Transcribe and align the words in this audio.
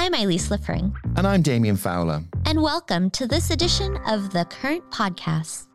I'm 0.00 0.14
Elise 0.14 0.48
Liffering. 0.48 0.94
And 1.16 1.26
I'm 1.26 1.42
Damien 1.42 1.76
Fowler. 1.76 2.22
And 2.46 2.62
welcome 2.62 3.10
to 3.10 3.26
this 3.26 3.50
edition 3.50 3.98
of 4.06 4.32
The 4.32 4.44
Current 4.44 4.88
Podcast. 4.92 5.67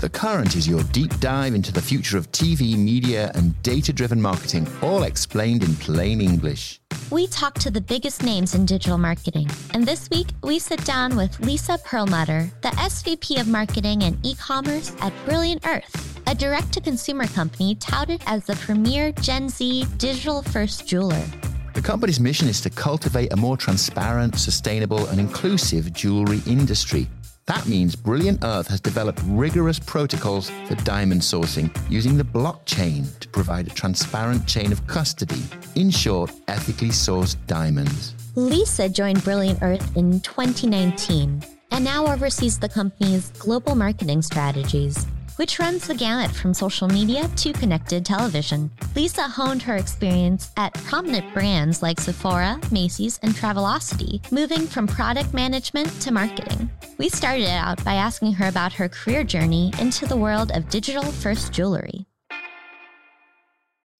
The 0.00 0.08
Current 0.08 0.56
is 0.56 0.66
your 0.66 0.82
deep 0.84 1.20
dive 1.20 1.54
into 1.54 1.74
the 1.74 1.82
future 1.82 2.16
of 2.16 2.32
TV, 2.32 2.74
media, 2.74 3.30
and 3.34 3.62
data 3.62 3.92
driven 3.92 4.18
marketing, 4.18 4.66
all 4.80 5.02
explained 5.02 5.62
in 5.62 5.74
plain 5.74 6.22
English. 6.22 6.80
We 7.10 7.26
talk 7.26 7.52
to 7.58 7.70
the 7.70 7.82
biggest 7.82 8.22
names 8.22 8.54
in 8.54 8.64
digital 8.64 8.96
marketing. 8.96 9.50
And 9.74 9.84
this 9.84 10.08
week, 10.08 10.28
we 10.42 10.58
sit 10.58 10.82
down 10.86 11.16
with 11.16 11.38
Lisa 11.40 11.76
Perlmutter, 11.84 12.50
the 12.62 12.70
SVP 12.70 13.42
of 13.42 13.48
Marketing 13.48 14.04
and 14.04 14.16
E 14.24 14.34
commerce 14.36 14.96
at 15.02 15.12
Brilliant 15.26 15.66
Earth, 15.66 16.18
a 16.26 16.34
direct 16.34 16.72
to 16.72 16.80
consumer 16.80 17.26
company 17.26 17.74
touted 17.74 18.22
as 18.24 18.46
the 18.46 18.56
premier 18.56 19.12
Gen 19.20 19.50
Z 19.50 19.84
digital 19.98 20.40
first 20.40 20.88
jeweler. 20.88 21.26
The 21.74 21.82
company's 21.82 22.20
mission 22.20 22.48
is 22.48 22.62
to 22.62 22.70
cultivate 22.70 23.34
a 23.34 23.36
more 23.36 23.58
transparent, 23.58 24.38
sustainable, 24.38 25.08
and 25.08 25.20
inclusive 25.20 25.92
jewelry 25.92 26.40
industry 26.46 27.06
that 27.50 27.66
means 27.66 27.96
Brilliant 27.96 28.44
Earth 28.44 28.68
has 28.68 28.80
developed 28.80 29.20
rigorous 29.26 29.80
protocols 29.80 30.50
for 30.68 30.76
diamond 30.84 31.20
sourcing 31.20 31.68
using 31.90 32.16
the 32.16 32.22
blockchain 32.22 33.18
to 33.18 33.28
provide 33.28 33.66
a 33.66 33.70
transparent 33.70 34.46
chain 34.46 34.70
of 34.70 34.86
custody. 34.86 35.42
In 35.74 35.90
short, 35.90 36.30
ethically 36.46 36.90
sourced 36.90 37.34
diamonds. 37.48 38.14
Lisa 38.36 38.88
joined 38.88 39.24
Brilliant 39.24 39.58
Earth 39.62 39.96
in 39.96 40.20
2019 40.20 41.42
and 41.72 41.84
now 41.84 42.06
oversees 42.06 42.56
the 42.56 42.68
company's 42.68 43.30
global 43.30 43.74
marketing 43.74 44.22
strategies 44.22 45.04
which 45.40 45.58
runs 45.58 45.86
the 45.86 45.94
gamut 45.94 46.30
from 46.30 46.52
social 46.52 46.86
media 46.86 47.26
to 47.34 47.50
connected 47.54 48.04
television. 48.04 48.70
Lisa 48.94 49.22
honed 49.22 49.62
her 49.62 49.74
experience 49.76 50.52
at 50.58 50.74
prominent 50.74 51.32
brands 51.32 51.80
like 51.80 51.98
Sephora, 51.98 52.60
Macy's, 52.70 53.18
and 53.22 53.32
Travelocity, 53.32 54.20
moving 54.30 54.66
from 54.66 54.86
product 54.86 55.32
management 55.32 55.88
to 56.02 56.12
marketing. 56.12 56.68
We 56.98 57.08
started 57.08 57.48
out 57.48 57.82
by 57.86 57.94
asking 57.94 58.34
her 58.34 58.48
about 58.48 58.74
her 58.74 58.90
career 58.90 59.24
journey 59.24 59.72
into 59.80 60.04
the 60.04 60.14
world 60.14 60.52
of 60.54 60.68
digital 60.68 61.04
first 61.04 61.54
jewelry. 61.54 62.04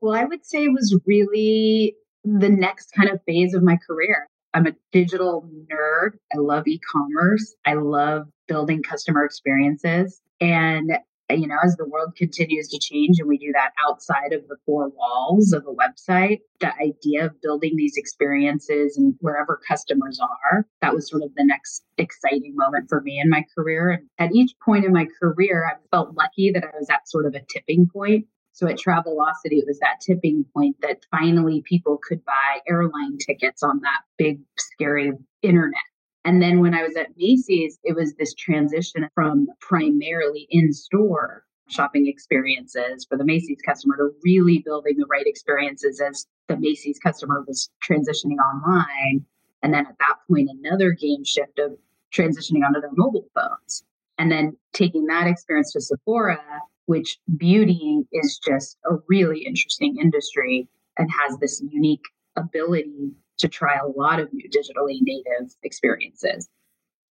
Well, 0.02 0.12
I 0.12 0.26
would 0.26 0.44
say 0.44 0.64
it 0.64 0.72
was 0.74 0.94
really 1.06 1.96
the 2.22 2.50
next 2.50 2.92
kind 2.94 3.08
of 3.08 3.18
phase 3.24 3.54
of 3.54 3.62
my 3.62 3.78
career. 3.86 4.28
I'm 4.52 4.66
a 4.66 4.76
digital 4.92 5.48
nerd. 5.72 6.18
I 6.34 6.36
love 6.36 6.68
e 6.68 6.78
commerce. 6.80 7.54
I 7.64 7.74
love 7.76 8.26
building 8.46 8.82
customer 8.82 9.24
experiences. 9.24 10.20
And 10.42 10.98
you 11.32 11.46
know, 11.46 11.56
as 11.64 11.76
the 11.76 11.88
world 11.88 12.14
continues 12.16 12.68
to 12.68 12.78
change 12.78 13.18
and 13.18 13.28
we 13.28 13.38
do 13.38 13.52
that 13.52 13.72
outside 13.88 14.32
of 14.32 14.46
the 14.48 14.56
four 14.66 14.88
walls 14.90 15.52
of 15.52 15.64
a 15.66 15.74
website, 15.74 16.40
the 16.60 16.72
idea 16.76 17.26
of 17.26 17.40
building 17.40 17.74
these 17.76 17.96
experiences 17.96 18.96
and 18.96 19.14
wherever 19.20 19.60
customers 19.66 20.20
are, 20.20 20.66
that 20.80 20.94
was 20.94 21.08
sort 21.08 21.22
of 21.22 21.30
the 21.36 21.44
next 21.44 21.84
exciting 21.98 22.54
moment 22.54 22.88
for 22.88 23.00
me 23.00 23.20
in 23.22 23.30
my 23.30 23.44
career. 23.54 23.90
And 23.90 24.08
at 24.18 24.34
each 24.34 24.52
point 24.64 24.84
in 24.84 24.92
my 24.92 25.06
career, 25.20 25.66
I 25.66 25.76
felt 25.90 26.14
lucky 26.14 26.50
that 26.52 26.64
I 26.64 26.78
was 26.78 26.88
at 26.90 27.08
sort 27.08 27.26
of 27.26 27.34
a 27.34 27.44
tipping 27.52 27.88
point. 27.92 28.26
So 28.52 28.66
at 28.66 28.76
Travelocity, 28.76 29.58
it 29.58 29.64
was 29.66 29.78
that 29.78 30.00
tipping 30.04 30.44
point 30.54 30.76
that 30.82 30.98
finally 31.10 31.62
people 31.66 31.98
could 32.06 32.24
buy 32.24 32.60
airline 32.68 33.16
tickets 33.18 33.62
on 33.62 33.80
that 33.80 34.02
big, 34.18 34.40
scary 34.58 35.12
internet 35.42 35.80
and 36.24 36.42
then 36.42 36.60
when 36.60 36.74
I 36.74 36.82
was 36.82 36.96
at 36.96 37.16
Macy's, 37.16 37.78
it 37.82 37.96
was 37.96 38.14
this 38.14 38.34
transition 38.34 39.08
from 39.14 39.48
primarily 39.60 40.46
in 40.50 40.72
store 40.72 41.44
shopping 41.68 42.08
experiences 42.08 43.06
for 43.08 43.16
the 43.16 43.24
Macy's 43.24 43.60
customer 43.64 43.96
to 43.96 44.10
really 44.24 44.58
building 44.58 44.96
the 44.98 45.06
right 45.06 45.26
experiences 45.26 46.00
as 46.00 46.26
the 46.48 46.56
Macy's 46.56 46.98
customer 46.98 47.44
was 47.46 47.70
transitioning 47.88 48.36
online. 48.38 49.24
And 49.62 49.72
then 49.72 49.86
at 49.86 49.98
that 49.98 50.16
point, 50.28 50.50
another 50.50 50.92
game 50.92 51.24
shift 51.24 51.58
of 51.58 51.72
transitioning 52.12 52.66
onto 52.66 52.80
their 52.80 52.90
mobile 52.96 53.28
phones. 53.34 53.84
And 54.18 54.30
then 54.30 54.56
taking 54.72 55.06
that 55.06 55.26
experience 55.26 55.72
to 55.72 55.80
Sephora, 55.80 56.40
which 56.86 57.18
beauty 57.36 58.02
is 58.12 58.38
just 58.44 58.76
a 58.90 58.96
really 59.08 59.44
interesting 59.44 59.96
industry 59.98 60.68
and 60.98 61.08
has 61.22 61.38
this 61.38 61.62
unique 61.70 62.04
ability 62.36 63.12
to 63.40 63.48
try 63.48 63.76
a 63.76 63.88
lot 63.88 64.20
of 64.20 64.32
new 64.32 64.48
digitally 64.48 64.98
native 65.00 65.54
experiences. 65.62 66.48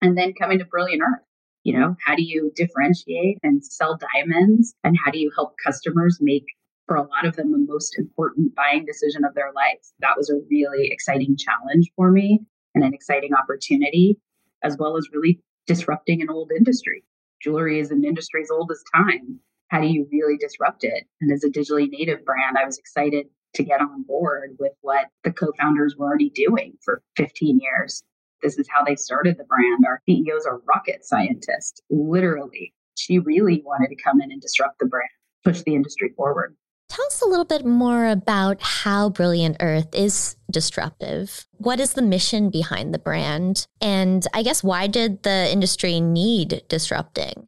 And 0.01 0.17
then 0.17 0.33
coming 0.33 0.59
to 0.59 0.65
Brilliant 0.65 1.01
Earth, 1.01 1.25
you 1.63 1.77
know, 1.77 1.95
how 2.03 2.15
do 2.15 2.23
you 2.23 2.51
differentiate 2.55 3.37
and 3.43 3.63
sell 3.63 3.97
diamonds? 4.15 4.73
And 4.83 4.97
how 5.03 5.11
do 5.11 5.19
you 5.19 5.31
help 5.35 5.55
customers 5.63 6.17
make, 6.21 6.45
for 6.87 6.95
a 6.95 7.01
lot 7.01 7.25
of 7.25 7.35
them, 7.35 7.51
the 7.51 7.57
most 7.57 7.97
important 7.99 8.55
buying 8.55 8.85
decision 8.85 9.25
of 9.25 9.35
their 9.35 9.51
life? 9.53 9.79
That 9.99 10.15
was 10.15 10.29
a 10.29 10.39
really 10.49 10.89
exciting 10.89 11.35
challenge 11.37 11.91
for 11.95 12.11
me 12.11 12.39
and 12.73 12.83
an 12.83 12.93
exciting 12.93 13.33
opportunity, 13.33 14.17
as 14.63 14.77
well 14.77 14.97
as 14.97 15.09
really 15.13 15.41
disrupting 15.67 16.21
an 16.21 16.29
old 16.29 16.51
industry. 16.55 17.03
Jewelry 17.41 17.79
is 17.79 17.91
an 17.91 18.05
industry 18.05 18.41
as 18.41 18.51
old 18.51 18.71
as 18.71 18.83
time. 18.95 19.39
How 19.67 19.81
do 19.81 19.87
you 19.87 20.07
really 20.11 20.37
disrupt 20.37 20.83
it? 20.83 21.03
And 21.21 21.31
as 21.31 21.43
a 21.43 21.49
digitally 21.49 21.89
native 21.89 22.25
brand, 22.25 22.57
I 22.57 22.65
was 22.65 22.77
excited 22.77 23.27
to 23.55 23.63
get 23.63 23.81
on 23.81 24.03
board 24.03 24.55
with 24.59 24.73
what 24.81 25.07
the 25.23 25.31
co-founders 25.31 25.95
were 25.97 26.07
already 26.07 26.29
doing 26.29 26.73
for 26.83 27.01
15 27.17 27.59
years. 27.59 28.03
This 28.41 28.57
is 28.57 28.67
how 28.73 28.83
they 28.83 28.95
started 28.95 29.37
the 29.37 29.43
brand. 29.43 29.85
Our 29.85 30.01
CEO 30.07 30.37
is 30.37 30.45
a 30.45 30.59
rocket 30.67 31.03
scientist, 31.05 31.81
literally. 31.89 32.73
She 32.95 33.19
really 33.19 33.61
wanted 33.65 33.89
to 33.89 34.01
come 34.01 34.21
in 34.21 34.31
and 34.31 34.41
disrupt 34.41 34.79
the 34.79 34.85
brand, 34.85 35.09
push 35.43 35.61
the 35.63 35.75
industry 35.75 36.13
forward. 36.15 36.55
Tell 36.89 37.05
us 37.05 37.21
a 37.21 37.27
little 37.27 37.45
bit 37.45 37.65
more 37.65 38.07
about 38.07 38.61
how 38.61 39.09
Brilliant 39.09 39.57
Earth 39.59 39.93
is 39.93 40.35
disruptive. 40.49 41.45
What 41.57 41.79
is 41.79 41.93
the 41.93 42.01
mission 42.01 42.49
behind 42.49 42.93
the 42.93 42.99
brand? 42.99 43.67
And 43.79 44.25
I 44.33 44.41
guess 44.41 44.63
why 44.63 44.87
did 44.87 45.21
the 45.21 45.51
industry 45.51 45.99
need 45.99 46.63
disrupting? 46.67 47.47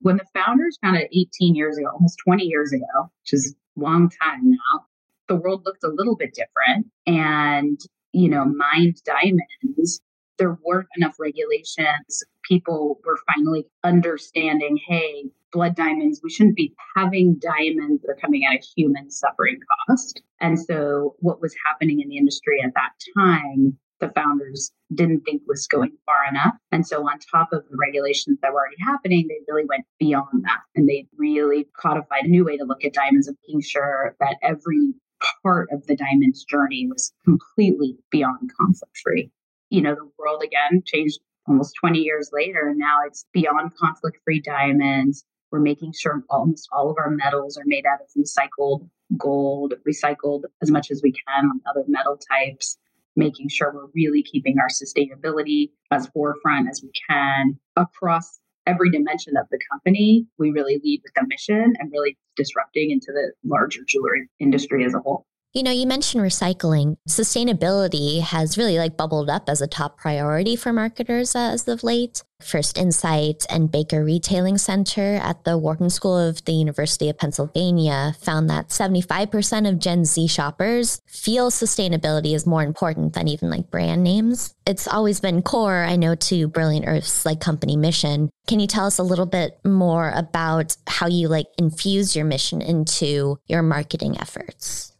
When 0.00 0.16
the 0.16 0.26
founders 0.32 0.78
founded 0.80 1.08
18 1.12 1.56
years 1.56 1.76
ago, 1.76 1.88
almost 1.92 2.18
20 2.24 2.44
years 2.44 2.72
ago, 2.72 3.10
which 3.22 3.32
is 3.32 3.56
a 3.76 3.80
long 3.80 4.10
time 4.22 4.50
now, 4.50 4.86
the 5.28 5.36
world 5.36 5.62
looked 5.64 5.84
a 5.84 5.88
little 5.88 6.16
bit 6.16 6.34
different. 6.34 6.86
And, 7.06 7.78
you 8.12 8.28
know, 8.28 8.44
mined 8.44 8.96
diamonds, 9.04 10.00
there 10.38 10.56
weren't 10.64 10.88
enough 10.96 11.16
regulations. 11.18 12.22
People 12.48 12.98
were 13.04 13.18
finally 13.34 13.66
understanding 13.84 14.78
hey, 14.86 15.24
blood 15.52 15.74
diamonds, 15.74 16.20
we 16.22 16.30
shouldn't 16.30 16.56
be 16.56 16.74
having 16.96 17.38
diamonds 17.40 18.02
that 18.02 18.12
are 18.12 18.20
coming 18.20 18.44
at 18.44 18.56
a 18.56 18.66
human 18.76 19.10
suffering 19.10 19.58
cost. 19.88 20.22
And 20.40 20.58
so, 20.58 21.16
what 21.20 21.40
was 21.40 21.54
happening 21.66 22.00
in 22.00 22.08
the 22.08 22.16
industry 22.16 22.60
at 22.64 22.74
that 22.74 22.90
time, 23.16 23.76
the 24.00 24.10
founders 24.10 24.70
didn't 24.94 25.22
think 25.22 25.42
was 25.46 25.66
going 25.66 25.92
far 26.06 26.24
enough. 26.30 26.54
And 26.70 26.86
so, 26.86 27.02
on 27.02 27.18
top 27.18 27.52
of 27.52 27.64
the 27.70 27.76
regulations 27.76 28.38
that 28.42 28.52
were 28.52 28.60
already 28.60 28.76
happening, 28.80 29.26
they 29.28 29.52
really 29.52 29.66
went 29.68 29.84
beyond 29.98 30.44
that. 30.44 30.60
And 30.76 30.88
they 30.88 31.06
really 31.16 31.68
codified 31.76 32.24
a 32.24 32.28
new 32.28 32.44
way 32.44 32.56
to 32.56 32.64
look 32.64 32.84
at 32.84 32.94
diamonds 32.94 33.26
and 33.26 33.36
making 33.46 33.62
sure 33.62 34.14
that 34.20 34.36
every 34.42 34.94
part 35.42 35.68
of 35.72 35.86
the 35.86 35.96
diamond's 35.96 36.44
journey 36.44 36.86
was 36.88 37.12
completely 37.24 37.96
beyond 38.10 38.50
conflict 38.58 38.98
free. 39.02 39.30
You 39.70 39.82
know, 39.82 39.94
the 39.94 40.10
world 40.18 40.42
again 40.42 40.82
changed 40.86 41.20
almost 41.46 41.74
20 41.80 41.98
years 41.98 42.30
later, 42.32 42.68
and 42.68 42.78
now 42.78 42.98
it's 43.06 43.26
beyond 43.32 43.72
conflict 43.76 44.18
free 44.24 44.40
diamonds. 44.40 45.24
We're 45.50 45.60
making 45.60 45.94
sure 45.98 46.22
almost 46.28 46.68
all 46.72 46.90
of 46.90 46.96
our 46.98 47.10
metals 47.10 47.56
are 47.56 47.64
made 47.66 47.84
out 47.86 48.00
of 48.00 48.08
recycled 48.16 48.88
gold, 49.16 49.74
recycled 49.88 50.42
as 50.62 50.70
much 50.70 50.90
as 50.90 51.00
we 51.02 51.12
can 51.12 51.46
on 51.46 51.60
other 51.68 51.84
metal 51.88 52.18
types, 52.30 52.76
making 53.16 53.48
sure 53.48 53.72
we're 53.72 53.88
really 53.94 54.22
keeping 54.22 54.56
our 54.58 54.68
sustainability 54.68 55.70
as 55.90 56.06
forefront 56.08 56.68
as 56.68 56.82
we 56.82 56.90
can 57.08 57.58
across 57.76 58.38
every 58.68 58.90
dimension 58.90 59.36
of 59.36 59.46
the 59.50 59.58
company, 59.72 60.26
we 60.38 60.50
really 60.50 60.80
lead 60.84 61.00
with 61.02 61.12
the 61.14 61.26
mission 61.26 61.74
and 61.78 61.90
really 61.90 62.16
disrupting 62.36 62.90
into 62.90 63.06
the 63.08 63.32
larger 63.44 63.80
jewelry 63.86 64.28
industry 64.38 64.84
as 64.84 64.94
a 64.94 65.00
whole. 65.00 65.26
You 65.54 65.62
know, 65.62 65.70
you 65.70 65.86
mentioned 65.86 66.22
recycling. 66.22 66.96
Sustainability 67.08 68.20
has 68.20 68.58
really 68.58 68.76
like 68.76 68.98
bubbled 68.98 69.30
up 69.30 69.48
as 69.48 69.62
a 69.62 69.66
top 69.66 69.96
priority 69.96 70.56
for 70.56 70.74
marketers 70.74 71.34
as 71.34 71.66
of 71.66 71.82
late. 71.82 72.22
First 72.42 72.76
Insight 72.76 73.46
and 73.48 73.72
Baker 73.72 74.04
Retailing 74.04 74.58
Center 74.58 75.16
at 75.16 75.44
the 75.44 75.56
Wharton 75.56 75.88
School 75.88 76.18
of 76.18 76.44
the 76.44 76.52
University 76.52 77.08
of 77.08 77.16
Pennsylvania 77.16 78.14
found 78.20 78.50
that 78.50 78.68
75% 78.68 79.66
of 79.66 79.78
Gen 79.78 80.04
Z 80.04 80.26
shoppers 80.26 81.00
feel 81.06 81.50
sustainability 81.50 82.34
is 82.34 82.46
more 82.46 82.62
important 82.62 83.14
than 83.14 83.26
even 83.26 83.48
like 83.48 83.70
brand 83.70 84.04
names. 84.04 84.54
It's 84.66 84.86
always 84.86 85.18
been 85.18 85.40
core, 85.40 85.82
I 85.82 85.96
know, 85.96 86.14
to 86.14 86.46
Brilliant 86.46 86.86
Earth's 86.86 87.24
like 87.24 87.40
company 87.40 87.76
mission. 87.76 88.28
Can 88.46 88.60
you 88.60 88.66
tell 88.66 88.84
us 88.84 88.98
a 88.98 89.02
little 89.02 89.26
bit 89.26 89.58
more 89.64 90.12
about 90.14 90.76
how 90.86 91.06
you 91.06 91.28
like 91.28 91.46
infuse 91.56 92.14
your 92.14 92.26
mission 92.26 92.60
into 92.60 93.38
your 93.46 93.62
marketing 93.62 94.20
efforts? 94.20 94.92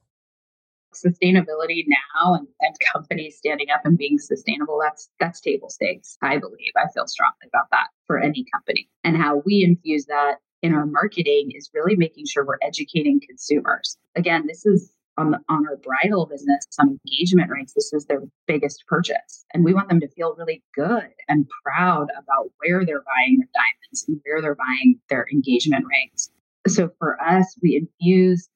Sustainability 1.04 1.84
now 1.86 2.34
and, 2.34 2.48
and 2.60 2.74
companies 2.92 3.36
standing 3.36 3.70
up 3.70 3.82
and 3.84 3.98
being 3.98 4.18
sustainable, 4.18 4.80
that's 4.82 5.08
that's 5.20 5.40
table 5.40 5.70
stakes, 5.70 6.16
I 6.22 6.38
believe. 6.38 6.72
I 6.76 6.88
feel 6.92 7.06
strongly 7.06 7.48
about 7.52 7.70
that 7.70 7.88
for 8.06 8.18
any 8.18 8.44
company. 8.52 8.88
And 9.04 9.16
how 9.16 9.42
we 9.44 9.64
infuse 9.64 10.06
that 10.06 10.36
in 10.62 10.74
our 10.74 10.86
marketing 10.86 11.52
is 11.54 11.70
really 11.72 11.96
making 11.96 12.26
sure 12.26 12.44
we're 12.44 12.58
educating 12.62 13.20
consumers. 13.26 13.96
Again, 14.16 14.46
this 14.46 14.66
is 14.66 14.92
on 15.18 15.32
the 15.32 15.40
on 15.48 15.66
our 15.66 15.76
bridal 15.76 16.26
business, 16.26 16.66
on 16.78 16.98
engagement 17.04 17.50
rings, 17.50 17.74
this 17.74 17.92
is 17.92 18.06
their 18.06 18.22
biggest 18.46 18.84
purchase. 18.86 19.44
And 19.52 19.64
we 19.64 19.74
want 19.74 19.88
them 19.88 20.00
to 20.00 20.08
feel 20.08 20.34
really 20.36 20.62
good 20.74 21.08
and 21.28 21.46
proud 21.64 22.08
about 22.16 22.50
where 22.58 22.84
they're 22.84 23.02
buying 23.02 23.38
their 23.38 23.48
diamonds 23.52 24.04
and 24.06 24.20
where 24.24 24.40
they're 24.40 24.54
buying 24.54 25.00
their 25.10 25.26
engagement 25.32 25.84
rings. 25.86 26.30
So 26.68 26.90
for 26.98 27.20
us, 27.20 27.56
we 27.62 27.76
infuse 27.76 28.48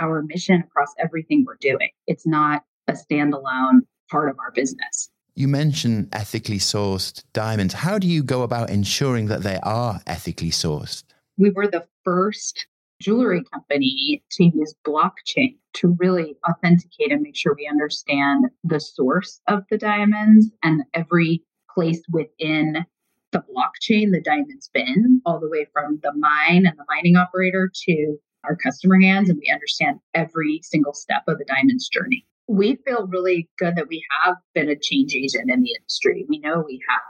our 0.00 0.22
mission 0.22 0.62
across 0.66 0.92
everything 0.98 1.44
we're 1.46 1.56
doing. 1.60 1.90
It's 2.06 2.26
not 2.26 2.64
a 2.88 2.92
standalone 2.92 3.80
part 4.10 4.28
of 4.28 4.38
our 4.38 4.50
business. 4.52 5.10
You 5.34 5.46
mentioned 5.46 6.08
ethically 6.12 6.58
sourced 6.58 7.22
diamonds. 7.32 7.74
How 7.74 7.98
do 7.98 8.06
you 8.06 8.22
go 8.22 8.42
about 8.42 8.70
ensuring 8.70 9.26
that 9.26 9.42
they 9.42 9.58
are 9.62 10.00
ethically 10.06 10.50
sourced? 10.50 11.04
We 11.38 11.50
were 11.50 11.68
the 11.68 11.86
first 12.04 12.66
jewelry 13.00 13.42
company 13.52 14.22
to 14.32 14.44
use 14.44 14.74
blockchain 14.86 15.56
to 15.72 15.96
really 15.98 16.36
authenticate 16.48 17.12
and 17.12 17.22
make 17.22 17.36
sure 17.36 17.54
we 17.56 17.66
understand 17.66 18.46
the 18.64 18.80
source 18.80 19.40
of 19.48 19.62
the 19.70 19.78
diamonds 19.78 20.50
and 20.62 20.82
every 20.92 21.42
place 21.74 22.02
within 22.10 22.84
the 23.32 23.38
blockchain 23.38 24.10
the 24.10 24.20
diamond's 24.20 24.68
been, 24.74 25.22
all 25.24 25.38
the 25.38 25.48
way 25.48 25.66
from 25.72 26.00
the 26.02 26.12
mine 26.12 26.66
and 26.66 26.76
the 26.76 26.84
mining 26.88 27.16
operator 27.16 27.70
to 27.72 28.18
our 28.44 28.56
customer 28.56 29.00
hands. 29.00 29.28
And 29.28 29.38
we 29.38 29.50
understand 29.52 30.00
every 30.14 30.60
single 30.62 30.92
step 30.92 31.22
of 31.28 31.38
the 31.38 31.44
diamond's 31.44 31.88
journey. 31.88 32.26
We 32.48 32.76
feel 32.84 33.06
really 33.06 33.48
good 33.58 33.76
that 33.76 33.88
we 33.88 34.04
have 34.24 34.36
been 34.54 34.68
a 34.68 34.76
change 34.76 35.14
agent 35.14 35.50
in 35.50 35.62
the 35.62 35.74
industry. 35.78 36.26
We 36.28 36.38
know 36.38 36.64
we 36.66 36.80
have. 36.88 37.00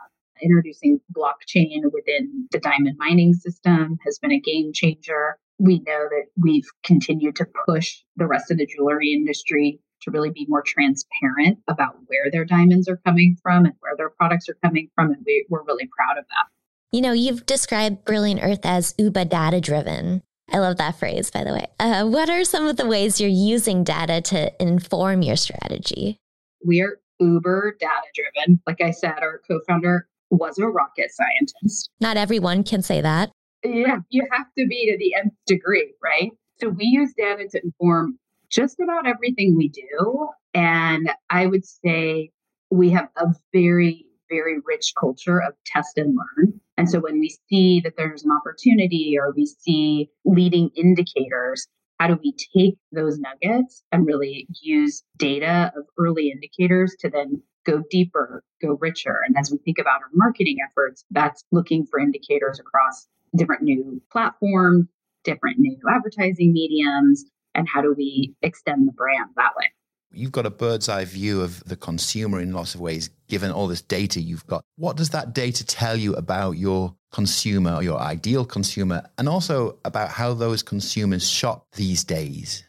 Introducing 0.43 1.01
blockchain 1.15 1.83
within 1.93 2.49
the 2.51 2.59
diamond 2.59 2.97
mining 2.99 3.35
system 3.35 3.99
has 4.05 4.19
been 4.19 4.33
a 4.33 4.41
game 4.41 4.73
changer. 4.73 5.37
We 5.59 5.81
know 5.81 6.09
that 6.11 6.27
we've 6.41 6.69
continued 6.83 7.37
to 7.37 7.47
push 7.67 7.99
the 8.17 8.27
rest 8.27 8.51
of 8.51 8.59
the 8.59 8.67
jewelry 8.67 9.13
industry 9.13 9.81
to 10.03 10.11
really 10.11 10.31
be 10.31 10.47
more 10.49 10.63
transparent 10.63 11.59
about 11.69 11.97
where 12.07 12.31
their 12.31 12.45
diamonds 12.45 12.89
are 12.89 13.01
coming 13.05 13.37
from 13.43 13.67
and 13.67 13.75
where 13.81 13.97
their 13.97 14.11
products 14.11 14.49
are 14.49 14.57
coming 14.65 14.89
from. 14.95 15.13
And 15.13 15.23
we, 15.27 15.47
we're 15.51 15.65
really 15.65 15.89
proud 15.95 16.19
of 16.19 16.25
that. 16.29 16.47
You 16.93 17.03
know, 17.03 17.13
you've 17.13 17.47
described 17.47 18.05
Brilliant 18.05 18.41
Earth 18.43 18.61
as 18.65 18.95
uber 18.99 19.25
data 19.25 19.61
driven. 19.61 20.23
I 20.53 20.59
love 20.59 20.77
that 20.79 20.99
phrase, 20.99 21.31
by 21.31 21.45
the 21.45 21.53
way. 21.53 21.67
Uh, 21.79 22.07
what 22.07 22.29
are 22.29 22.45
some 22.45 22.67
of 22.67 22.77
the 22.77 22.87
ways 22.87 23.21
you're 23.21 23.31
using 23.31 23.85
data 23.85 24.21
to 24.23 24.63
inform 24.63 25.23
your 25.23 25.37
strategy? 25.37 26.19
We 26.65 26.81
are 26.81 27.01
uber 27.21 27.77
data 27.79 27.93
driven. 28.15 28.61
Like 28.67 28.81
I 28.81 28.91
said, 28.91 29.19
our 29.21 29.41
co 29.47 29.61
founder 29.67 30.09
was 30.31 30.59
a 30.59 30.67
rocket 30.67 31.11
scientist. 31.11 31.91
Not 32.01 32.17
everyone 32.17 32.65
can 32.65 32.83
say 32.83 33.01
that. 33.01 33.31
Yeah, 33.65 33.99
you 34.09 34.27
have 34.33 34.47
to 34.59 34.67
be 34.67 34.91
to 34.91 34.99
the 34.99 35.15
nth 35.15 35.35
degree, 35.47 35.93
right? 36.03 36.31
So 36.61 36.69
we 36.69 36.85
use 36.85 37.13
data 37.17 37.47
to 37.51 37.61
inform 37.63 38.19
just 38.51 38.79
about 38.81 39.07
everything 39.07 39.57
we 39.57 39.69
do. 39.69 40.29
And 40.55 41.11
I 41.29 41.47
would 41.47 41.65
say 41.65 42.31
we 42.71 42.91
have 42.91 43.09
a 43.17 43.27
very, 43.53 44.07
very 44.31 44.57
rich 44.65 44.93
culture 44.99 45.43
of 45.43 45.55
test 45.67 45.99
and 45.99 46.17
learn. 46.17 46.61
And 46.79 46.89
so 46.89 47.01
when 47.01 47.21
we 47.21 47.37
see 47.51 47.81
that 47.85 47.95
there's 47.97 48.25
an 48.25 48.31
opportunity 48.31 49.17
or 49.19 49.33
we 49.37 49.47
see 49.47 50.09
leading 50.25 50.71
indicators, 50.77 51.67
how 51.99 52.07
do 52.07 52.19
we 52.23 52.33
take 52.57 52.79
those 52.93 53.19
nuggets 53.19 53.83
and 53.93 54.07
really 54.07 54.47
use 54.63 55.03
data 55.19 55.71
of 55.77 55.85
early 55.99 56.31
indicators 56.31 56.97
to 57.01 57.11
then 57.11 57.43
go 57.67 57.83
deeper, 57.91 58.43
go 58.63 58.79
richer? 58.81 59.21
And 59.27 59.37
as 59.37 59.51
we 59.51 59.59
think 59.59 59.79
about 59.79 60.01
our 60.01 60.09
marketing 60.15 60.57
efforts, 60.67 61.05
that's 61.11 61.45
looking 61.53 61.85
for 61.85 62.01
indicators 62.01 62.59
across 62.59 63.07
different 63.37 63.63
new 63.63 64.01
platforms, 64.11 64.87
different 65.25 65.59
new 65.59 65.77
advertising 65.95 66.55
mediums, 66.55 67.27
and 67.55 67.69
how 67.69 67.83
do 67.83 67.95
we 67.97 68.35
extend 68.43 68.89
the 68.89 68.93
brand 68.93 69.31
that 69.37 69.53
way? 69.57 69.67
You've 70.13 70.33
got 70.33 70.47
a 70.47 70.51
bird's 70.51 70.89
eye 70.89 71.05
view 71.05 71.41
of 71.41 71.63
the 71.65 71.77
consumer 71.77 72.41
in 72.41 72.53
lots 72.53 72.75
of 72.75 72.81
ways, 72.81 73.11
given 73.29 73.53
all 73.53 73.69
this 73.69 73.83
data 73.83 74.21
you've 74.21 74.47
got. 74.47 74.65
What 74.77 74.97
does 74.97 75.11
that 75.11 75.33
data 75.35 75.65
tell 75.65 75.97
you 75.97 76.15
about 76.15 76.53
your 76.53 76.97
consumer, 77.13 77.81
your 77.81 77.99
ideal 78.01 78.45
consumer, 78.45 79.09
and 79.19 79.29
also 79.29 79.79
about 79.85 80.09
how 80.09 80.35
those 80.35 80.63
consumers 80.63 81.29
shop 81.29 81.67
these 81.77 82.03
days? 82.03 82.65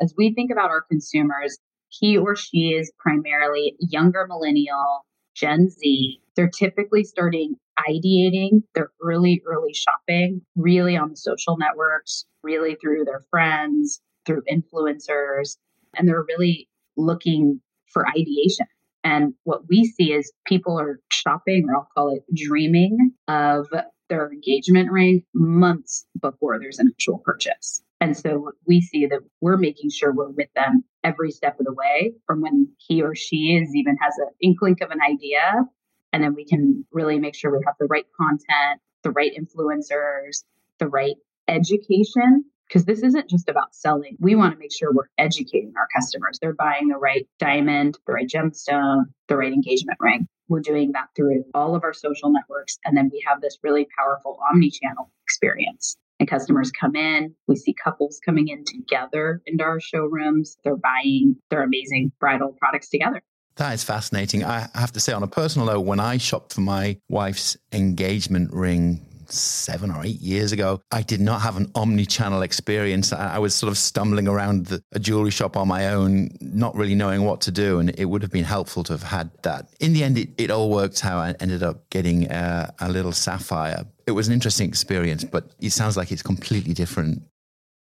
As 0.00 0.14
we 0.16 0.32
think 0.34 0.50
about 0.50 0.70
our 0.70 0.80
consumers, 0.80 1.58
he 1.88 2.16
or 2.16 2.34
she 2.34 2.70
is 2.70 2.90
primarily 2.98 3.76
younger 3.78 4.26
millennial, 4.26 5.04
Gen 5.34 5.68
Z. 5.68 6.20
They're 6.36 6.48
typically 6.48 7.04
starting 7.04 7.56
ideating 7.78 8.62
their 8.74 8.90
early, 9.02 9.42
early 9.46 9.74
shopping 9.74 10.40
really 10.56 10.96
on 10.96 11.10
the 11.10 11.16
social 11.16 11.58
networks, 11.58 12.24
really 12.42 12.76
through 12.76 13.04
their 13.04 13.22
friends, 13.30 14.00
through 14.24 14.42
influencers, 14.50 15.56
and 15.96 16.08
they're 16.08 16.24
really 16.36 16.68
looking 16.96 17.60
for 17.92 18.06
ideation. 18.08 18.66
And 19.04 19.34
what 19.44 19.62
we 19.68 19.84
see 19.84 20.12
is 20.12 20.32
people 20.46 20.78
are 20.78 21.00
shopping, 21.10 21.66
or 21.68 21.76
I'll 21.76 21.88
call 21.94 22.14
it 22.14 22.22
dreaming 22.34 23.12
of 23.28 23.66
their 24.08 24.30
engagement 24.30 24.90
ring 24.90 25.24
months 25.34 26.06
before 26.20 26.58
there's 26.58 26.78
an 26.78 26.92
actual 26.94 27.18
purchase. 27.24 27.82
And 28.00 28.16
so 28.16 28.50
we 28.66 28.80
see 28.80 29.06
that 29.06 29.20
we're 29.40 29.56
making 29.56 29.90
sure 29.90 30.12
we're 30.12 30.30
with 30.30 30.52
them 30.54 30.84
every 31.04 31.30
step 31.30 31.58
of 31.58 31.66
the 31.66 31.72
way 31.72 32.12
from 32.26 32.40
when 32.42 32.68
he 32.78 33.02
or 33.02 33.14
she 33.14 33.56
is 33.56 33.74
even 33.74 33.96
has 34.00 34.14
an 34.18 34.28
inkling 34.40 34.76
of 34.82 34.90
an 34.90 35.00
idea. 35.00 35.64
And 36.12 36.22
then 36.22 36.34
we 36.34 36.44
can 36.44 36.84
really 36.92 37.18
make 37.18 37.34
sure 37.34 37.50
we 37.50 37.64
have 37.64 37.76
the 37.80 37.86
right 37.86 38.06
content, 38.16 38.80
the 39.02 39.12
right 39.12 39.32
influencers, 39.34 40.44
the 40.78 40.88
right 40.88 41.16
education 41.48 42.44
because 42.68 42.84
this 42.84 43.02
isn't 43.02 43.28
just 43.28 43.48
about 43.48 43.74
selling. 43.74 44.16
We 44.20 44.34
want 44.34 44.54
to 44.54 44.58
make 44.58 44.72
sure 44.72 44.92
we're 44.92 45.08
educating 45.18 45.74
our 45.76 45.88
customers. 45.94 46.38
They're 46.40 46.54
buying 46.54 46.88
the 46.88 46.96
right 46.96 47.26
diamond, 47.38 47.98
the 48.06 48.14
right 48.14 48.28
gemstone, 48.28 49.04
the 49.28 49.36
right 49.36 49.52
engagement 49.52 49.98
ring. 50.00 50.26
We're 50.48 50.60
doing 50.60 50.92
that 50.92 51.08
through 51.16 51.44
all 51.54 51.74
of 51.74 51.84
our 51.84 51.92
social 51.92 52.30
networks. 52.30 52.78
And 52.84 52.96
then 52.96 53.10
we 53.12 53.22
have 53.26 53.40
this 53.40 53.58
really 53.62 53.86
powerful 53.98 54.38
omni 54.50 54.70
channel 54.70 55.10
experience. 55.24 55.96
And 56.18 56.28
customers 56.28 56.70
come 56.70 56.94
in, 56.94 57.34
we 57.48 57.56
see 57.56 57.74
couples 57.74 58.20
coming 58.24 58.48
in 58.48 58.64
together 58.64 59.42
into 59.46 59.64
our 59.64 59.80
showrooms. 59.80 60.56
They're 60.62 60.76
buying 60.76 61.36
their 61.50 61.62
amazing 61.62 62.12
bridal 62.20 62.54
products 62.58 62.88
together. 62.90 63.22
That 63.56 63.74
is 63.74 63.84
fascinating. 63.84 64.44
I 64.44 64.68
have 64.74 64.92
to 64.92 65.00
say, 65.00 65.12
on 65.12 65.22
a 65.22 65.26
personal 65.26 65.66
note, 65.66 65.80
when 65.80 66.00
I 66.00 66.16
shopped 66.16 66.54
for 66.54 66.62
my 66.62 66.98
wife's 67.08 67.56
engagement 67.72 68.52
ring 68.52 69.04
seven 69.32 69.90
or 69.90 70.04
eight 70.04 70.20
years 70.20 70.52
ago, 70.52 70.80
I 70.90 71.02
did 71.02 71.20
not 71.20 71.40
have 71.42 71.56
an 71.56 71.70
omni 71.74 72.06
channel 72.06 72.42
experience. 72.42 73.12
I 73.12 73.38
was 73.38 73.54
sort 73.54 73.70
of 73.70 73.78
stumbling 73.78 74.28
around 74.28 74.66
the, 74.66 74.82
a 74.92 74.98
jewelry 74.98 75.30
shop 75.30 75.56
on 75.56 75.68
my 75.68 75.88
own, 75.88 76.30
not 76.40 76.74
really 76.74 76.94
knowing 76.94 77.24
what 77.24 77.40
to 77.42 77.50
do. 77.50 77.78
And 77.78 77.90
it 77.98 78.06
would 78.06 78.22
have 78.22 78.30
been 78.30 78.44
helpful 78.44 78.84
to 78.84 78.92
have 78.92 79.02
had 79.02 79.30
that. 79.42 79.68
In 79.80 79.92
the 79.92 80.04
end, 80.04 80.18
it, 80.18 80.30
it 80.38 80.50
all 80.50 80.70
worked 80.70 81.04
out. 81.04 81.18
I 81.18 81.34
ended 81.40 81.62
up 81.62 81.88
getting 81.90 82.30
a, 82.30 82.72
a 82.80 82.90
little 82.90 83.12
sapphire. 83.12 83.84
It 84.06 84.12
was 84.12 84.28
an 84.28 84.34
interesting 84.34 84.68
experience, 84.68 85.24
but 85.24 85.50
it 85.60 85.70
sounds 85.70 85.96
like 85.96 86.12
it's 86.12 86.22
completely 86.22 86.74
different 86.74 87.22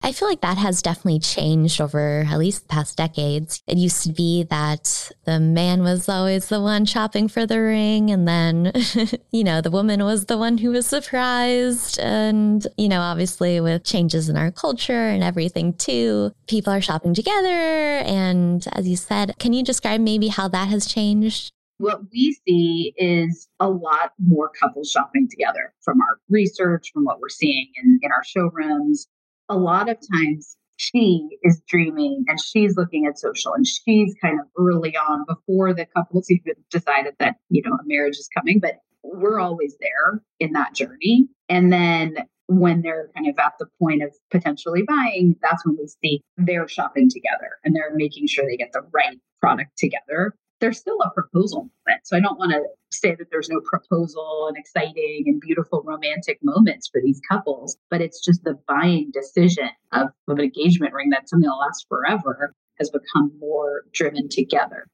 I 0.03 0.13
feel 0.13 0.29
like 0.29 0.43
that 0.43 0.59
has 0.59 0.83
definitely 0.83 1.19
changed 1.19 1.81
over 1.81 2.25
at 2.31 2.39
least 2.39 2.63
the 2.63 2.69
past 2.69 2.97
decades. 2.97 3.63
It 3.67 3.79
used 3.79 4.03
to 4.05 4.13
be 4.13 4.45
that 4.45 5.11
the 5.25 5.41
man 5.41 5.83
was 5.83 6.09
always 6.09 6.49
the 6.49 6.61
one 6.61 6.85
shopping 6.85 7.29
for 7.29 7.47
the 7.47 7.61
ring, 7.61 8.11
and 8.11 8.29
then, 8.29 8.73
you 9.33 9.43
know, 9.43 9.61
the 9.61 9.71
woman 9.71 10.05
was 10.05 10.27
the 10.27 10.39
one 10.39 10.59
who 10.59 10.71
was 10.71 10.87
surprised. 10.87 11.99
And, 11.99 12.67
you 12.77 12.89
know, 12.89 13.01
obviously 13.01 13.61
with 13.61 13.85
changes 13.85 14.29
in 14.29 14.37
our 14.37 14.53
culture 14.53 15.09
and 15.09 15.25
everything 15.25 15.73
too, 15.73 16.33
people 16.47 16.73
are 16.73 16.81
shopping 16.81 17.15
together. 17.15 17.49
And 17.49 18.65
as 18.73 18.87
you 18.87 18.97
said, 18.97 19.35
can 19.39 19.53
you 19.53 19.65
describe 19.65 20.01
maybe 20.01 20.29
how 20.29 20.47
that 20.49 20.69
has 20.69 20.87
changed? 20.87 21.53
What 21.79 22.01
we 22.13 22.39
see 22.47 22.95
is 22.97 23.49
a 23.61 23.69
lot 23.69 24.13
more 24.19 24.51
couples 24.51 24.91
shopping 24.91 25.29
together 25.29 25.75
from 25.81 26.01
our 26.01 26.19
research, 26.31 26.91
from 26.93 27.05
what 27.05 27.21
we're 27.21 27.29
seeing 27.29 27.71
in, 27.83 27.99
in 28.03 28.13
our 28.13 28.25
showrooms 28.25 29.09
a 29.49 29.57
lot 29.57 29.89
of 29.89 29.99
times 30.13 30.57
she 30.77 31.39
is 31.43 31.63
dreaming 31.67 32.25
and 32.29 32.39
she's 32.41 32.77
looking 32.77 33.07
at 33.07 33.19
social 33.19 33.55
and 33.55 33.67
she's 33.67 34.15
kind 34.21 34.39
of 34.39 34.47
early 34.59 34.97
on 34.97 35.25
before 35.27 35.73
the 35.73 35.87
couple's 35.87 36.31
even 36.31 36.55
decided 36.71 37.15
that, 37.19 37.37
you 37.49 37.63
know, 37.63 37.73
a 37.73 37.87
marriage 37.87 38.17
is 38.17 38.29
coming, 38.37 38.61
but 38.61 38.77
we're 39.03 39.41
always 39.41 39.77
there 39.81 40.21
in 40.39 40.53
that 40.53 40.75
journey. 40.75 41.29
And 41.49 41.73
then 41.73 42.17
when 42.49 42.83
they're 42.83 43.11
kind 43.15 43.29
of 43.29 43.39
at 43.39 43.55
the 43.59 43.67
point 43.81 44.03
of 44.03 44.15
potentially 44.31 44.83
buying, 44.83 45.37
that's 45.41 45.65
when 45.65 45.77
we 45.79 45.89
see 46.03 46.23
they're 46.37 46.69
shopping 46.69 47.09
together 47.09 47.53
and 47.65 47.75
they're 47.75 47.95
making 47.95 48.27
sure 48.27 48.45
they 48.47 48.57
get 48.57 48.73
the 48.73 48.87
right 48.93 49.19
product 49.41 49.77
together 49.79 50.35
there's 50.61 50.79
still 50.79 50.99
a 51.03 51.11
proposal 51.11 51.71
moment. 51.87 52.07
So 52.07 52.17
I 52.17 52.21
don't 52.21 52.39
want 52.39 52.53
to 52.53 52.63
say 52.91 53.15
that 53.15 53.31
there's 53.31 53.49
no 53.49 53.61
proposal 53.61 54.47
and 54.49 54.57
exciting 54.57 55.25
and 55.27 55.41
beautiful 55.41 55.83
romantic 55.85 56.39
moments 56.43 56.89
for 56.89 57.01
these 57.03 57.21
couples, 57.29 57.77
but 57.91 58.01
it's 58.01 58.25
just 58.25 58.45
the 58.45 58.59
buying 58.67 59.11
decision 59.13 59.69
of, 59.93 60.09
of 60.29 60.39
an 60.39 60.45
engagement 60.45 60.93
ring 60.95 61.11
that's 61.11 61.31
something 61.31 61.47
that'll 61.47 61.59
last 61.59 61.87
forever 61.89 62.55
has 62.79 62.91
become 62.91 63.33
more 63.39 63.83
driven 63.93 64.29
together. 64.29 64.87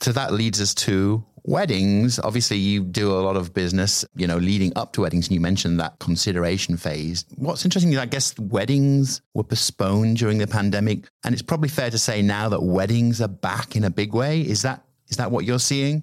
So 0.00 0.12
that 0.12 0.32
leads 0.32 0.60
us 0.60 0.74
to 0.74 1.24
weddings, 1.44 2.20
obviously 2.20 2.56
you 2.56 2.84
do 2.84 3.10
a 3.10 3.20
lot 3.20 3.36
of 3.36 3.52
business, 3.52 4.04
you 4.14 4.26
know, 4.26 4.36
leading 4.36 4.72
up 4.76 4.92
to 4.92 5.00
weddings. 5.02 5.26
And 5.26 5.34
you 5.34 5.40
mentioned 5.40 5.80
that 5.80 5.98
consideration 5.98 6.76
phase. 6.76 7.24
What's 7.36 7.64
interesting 7.64 7.92
is 7.92 7.98
I 7.98 8.06
guess 8.06 8.38
weddings 8.38 9.22
were 9.34 9.44
postponed 9.44 10.18
during 10.18 10.38
the 10.38 10.46
pandemic. 10.46 11.08
And 11.24 11.32
it's 11.32 11.42
probably 11.42 11.68
fair 11.68 11.90
to 11.90 11.98
say 11.98 12.22
now 12.22 12.48
that 12.48 12.62
weddings 12.62 13.20
are 13.20 13.28
back 13.28 13.76
in 13.76 13.84
a 13.84 13.90
big 13.90 14.12
way. 14.14 14.40
Is 14.40 14.62
that 14.62 14.84
is 15.12 15.18
that 15.18 15.30
what 15.30 15.44
you're 15.44 15.58
seeing? 15.58 16.02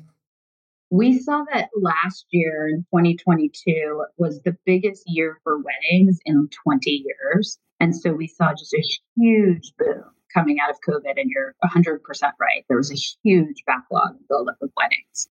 We 0.91 1.17
saw 1.19 1.43
that 1.51 1.69
last 1.75 2.27
year 2.29 2.67
in 2.67 2.85
2022 2.95 4.05
was 4.17 4.39
the 4.43 4.55
biggest 4.67 5.03
year 5.07 5.39
for 5.43 5.57
weddings 5.57 6.19
in 6.25 6.47
20 6.63 6.91
years. 6.91 7.57
And 7.79 7.95
so 7.95 8.13
we 8.13 8.27
saw 8.27 8.51
just 8.51 8.71
a 8.75 8.83
huge 9.15 9.73
boom 9.79 10.03
coming 10.31 10.59
out 10.59 10.69
of 10.69 10.77
COVID. 10.87 11.19
And 11.19 11.27
you're 11.27 11.55
100% 11.63 11.99
right. 12.39 12.63
There 12.67 12.77
was 12.77 12.91
a 12.91 13.27
huge 13.27 13.63
backlog 13.65 14.15
buildup 14.29 14.57
of 14.61 14.69
weddings. 14.77 15.27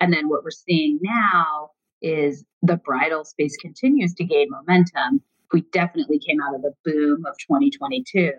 And 0.00 0.12
then 0.12 0.28
what 0.28 0.44
we're 0.44 0.50
seeing 0.50 0.98
now 1.02 1.70
is 2.02 2.44
the 2.60 2.76
bridal 2.76 3.24
space 3.24 3.56
continues 3.56 4.12
to 4.14 4.24
gain 4.24 4.48
momentum. 4.50 5.22
We 5.50 5.62
definitely 5.72 6.18
came 6.18 6.42
out 6.42 6.54
of 6.54 6.60
the 6.60 6.74
boom 6.84 7.24
of 7.24 7.38
2022. 7.38 8.32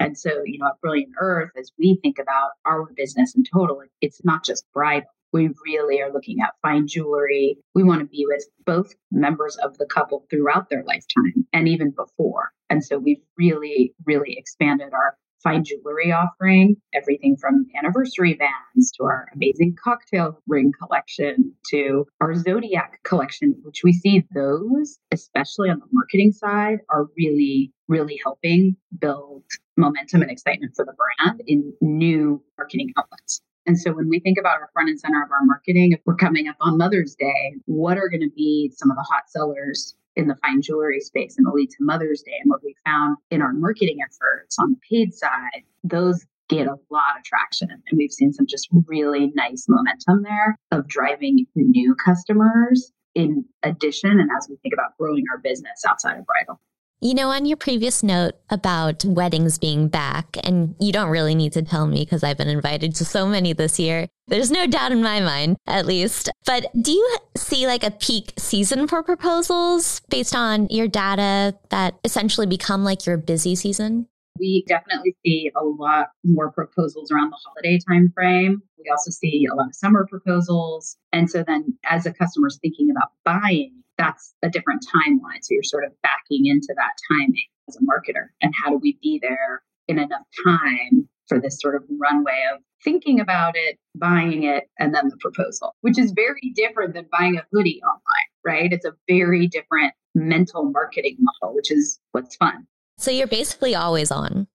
And 0.00 0.18
so, 0.18 0.42
you 0.44 0.58
know, 0.58 0.66
at 0.66 0.80
Brilliant 0.80 1.12
Earth, 1.20 1.50
as 1.56 1.70
we 1.78 1.98
think 2.02 2.18
about 2.18 2.50
our 2.64 2.90
business 2.96 3.34
in 3.36 3.44
total, 3.44 3.82
it's 4.00 4.24
not 4.24 4.44
just 4.44 4.64
bridal 4.74 5.06
we 5.32 5.50
really 5.64 6.00
are 6.00 6.12
looking 6.12 6.40
at 6.40 6.54
fine 6.62 6.86
jewelry. 6.86 7.56
We 7.74 7.84
want 7.84 8.00
to 8.00 8.06
be 8.06 8.26
with 8.28 8.44
both 8.64 8.94
members 9.10 9.56
of 9.56 9.78
the 9.78 9.86
couple 9.86 10.26
throughout 10.30 10.68
their 10.70 10.84
lifetime 10.84 11.46
and 11.52 11.68
even 11.68 11.90
before. 11.90 12.50
And 12.68 12.84
so 12.84 12.98
we've 12.98 13.22
really, 13.36 13.94
really 14.04 14.36
expanded 14.36 14.92
our 14.92 15.16
fine 15.42 15.64
jewelry 15.64 16.12
offering, 16.12 16.76
everything 16.92 17.36
from 17.40 17.66
anniversary 17.78 18.34
bands 18.34 18.92
to 18.92 19.04
our 19.04 19.28
amazing 19.34 19.74
cocktail 19.82 20.38
ring 20.46 20.70
collection 20.78 21.54
to 21.70 22.06
our 22.20 22.34
Zodiac 22.34 23.00
collection, 23.04 23.54
which 23.62 23.80
we 23.82 23.92
see 23.92 24.26
those, 24.34 24.98
especially 25.12 25.70
on 25.70 25.78
the 25.78 25.86
marketing 25.92 26.32
side, 26.32 26.80
are 26.90 27.06
really, 27.16 27.72
really 27.88 28.20
helping 28.22 28.76
build 28.98 29.44
momentum 29.80 30.22
and 30.22 30.30
excitement 30.30 30.72
for 30.76 30.84
the 30.84 30.92
brand 30.92 31.42
in 31.46 31.72
new 31.80 32.42
marketing 32.56 32.92
outlets. 32.96 33.42
And 33.66 33.78
so 33.78 33.92
when 33.92 34.08
we 34.08 34.20
think 34.20 34.38
about 34.38 34.60
our 34.60 34.70
front 34.72 34.88
and 34.88 34.98
center 34.98 35.22
of 35.22 35.30
our 35.30 35.44
marketing, 35.44 35.92
if 35.92 36.00
we're 36.04 36.16
coming 36.16 36.48
up 36.48 36.56
on 36.60 36.78
Mother's 36.78 37.14
Day, 37.14 37.54
what 37.66 37.98
are 37.98 38.08
going 38.08 38.22
to 38.22 38.34
be 38.34 38.72
some 38.74 38.90
of 38.90 38.96
the 38.96 39.02
hot 39.02 39.28
sellers 39.28 39.94
in 40.16 40.28
the 40.28 40.36
fine 40.36 40.62
jewelry 40.62 41.00
space 41.00 41.36
and 41.36 41.46
the 41.46 41.52
lead 41.52 41.70
to 41.70 41.76
Mother's 41.80 42.22
Day? 42.22 42.38
And 42.42 42.50
what 42.50 42.64
we 42.64 42.74
found 42.84 43.18
in 43.30 43.42
our 43.42 43.52
marketing 43.52 43.98
efforts 44.02 44.56
on 44.58 44.72
the 44.72 44.80
paid 44.88 45.14
side, 45.14 45.62
those 45.84 46.24
get 46.48 46.66
a 46.66 46.76
lot 46.90 47.16
of 47.16 47.24
traction. 47.24 47.68
And 47.70 47.82
we've 47.96 48.10
seen 48.10 48.32
some 48.32 48.46
just 48.46 48.68
really 48.86 49.30
nice 49.34 49.66
momentum 49.68 50.22
there 50.22 50.58
of 50.72 50.88
driving 50.88 51.46
new 51.54 51.94
customers 51.94 52.92
in 53.14 53.44
addition 53.62 54.10
and 54.10 54.30
as 54.36 54.48
we 54.48 54.56
think 54.56 54.74
about 54.74 54.96
growing 54.98 55.24
our 55.32 55.38
business 55.38 55.84
outside 55.86 56.18
of 56.18 56.26
bridal. 56.26 56.60
You 57.02 57.14
know, 57.14 57.30
on 57.30 57.46
your 57.46 57.56
previous 57.56 58.02
note 58.02 58.34
about 58.50 59.06
weddings 59.06 59.58
being 59.58 59.88
back, 59.88 60.36
and 60.44 60.74
you 60.78 60.92
don't 60.92 61.08
really 61.08 61.34
need 61.34 61.54
to 61.54 61.62
tell 61.62 61.86
me 61.86 62.04
because 62.04 62.22
I've 62.22 62.36
been 62.36 62.46
invited 62.46 62.94
to 62.96 63.06
so 63.06 63.26
many 63.26 63.54
this 63.54 63.78
year. 63.78 64.06
There's 64.28 64.50
no 64.50 64.66
doubt 64.66 64.92
in 64.92 65.02
my 65.02 65.18
mind, 65.20 65.56
at 65.66 65.86
least. 65.86 66.28
But 66.44 66.66
do 66.78 66.92
you 66.92 67.16
see 67.38 67.66
like 67.66 67.84
a 67.84 67.90
peak 67.90 68.34
season 68.36 68.86
for 68.86 69.02
proposals 69.02 70.02
based 70.10 70.34
on 70.34 70.66
your 70.68 70.88
data 70.88 71.56
that 71.70 71.98
essentially 72.04 72.46
become 72.46 72.84
like 72.84 73.06
your 73.06 73.16
busy 73.16 73.54
season? 73.54 74.06
We 74.38 74.66
definitely 74.68 75.16
see 75.24 75.50
a 75.56 75.64
lot 75.64 76.08
more 76.22 76.52
proposals 76.52 77.10
around 77.10 77.30
the 77.30 77.38
holiday 77.42 77.78
time 77.88 78.12
frame. 78.14 78.60
We 78.78 78.90
also 78.90 79.10
see 79.10 79.46
a 79.50 79.54
lot 79.54 79.68
of 79.68 79.74
summer 79.74 80.06
proposals. 80.06 80.98
And 81.14 81.30
so 81.30 81.44
then 81.46 81.78
as 81.86 82.04
a 82.04 82.12
customer 82.12 82.48
is 82.48 82.58
thinking 82.60 82.90
about 82.90 83.12
buying, 83.24 83.79
that's 84.00 84.34
a 84.42 84.48
different 84.48 84.84
timeline. 84.86 85.42
So 85.42 85.52
you're 85.52 85.62
sort 85.62 85.84
of 85.84 85.92
backing 86.02 86.46
into 86.46 86.74
that 86.74 86.92
timing 87.12 87.46
as 87.68 87.76
a 87.76 87.80
marketer. 87.80 88.28
And 88.40 88.54
how 88.56 88.70
do 88.70 88.78
we 88.78 88.98
be 89.02 89.20
there 89.22 89.62
in 89.88 89.98
enough 89.98 90.26
time 90.44 91.08
for 91.28 91.38
this 91.38 91.60
sort 91.60 91.76
of 91.76 91.82
runway 92.00 92.42
of 92.54 92.62
thinking 92.82 93.20
about 93.20 93.56
it, 93.56 93.78
buying 93.94 94.44
it, 94.44 94.64
and 94.78 94.94
then 94.94 95.08
the 95.08 95.16
proposal, 95.18 95.76
which 95.82 95.98
is 95.98 96.12
very 96.12 96.52
different 96.54 96.94
than 96.94 97.06
buying 97.12 97.36
a 97.36 97.44
hoodie 97.52 97.80
online, 97.82 98.30
right? 98.44 98.72
It's 98.72 98.86
a 98.86 98.94
very 99.06 99.46
different 99.46 99.92
mental 100.14 100.64
marketing 100.64 101.18
model, 101.20 101.54
which 101.54 101.70
is 101.70 102.00
what's 102.12 102.36
fun. 102.36 102.66
So 102.96 103.10
you're 103.10 103.26
basically 103.26 103.74
always 103.74 104.10
on. 104.10 104.46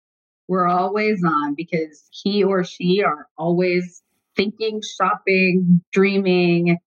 We're 0.48 0.68
always 0.68 1.24
on 1.24 1.54
because 1.56 2.04
he 2.12 2.44
or 2.44 2.64
she 2.64 3.04
are 3.04 3.28
always 3.38 4.02
thinking, 4.36 4.82
shopping, 4.98 5.82
dreaming, 5.92 6.78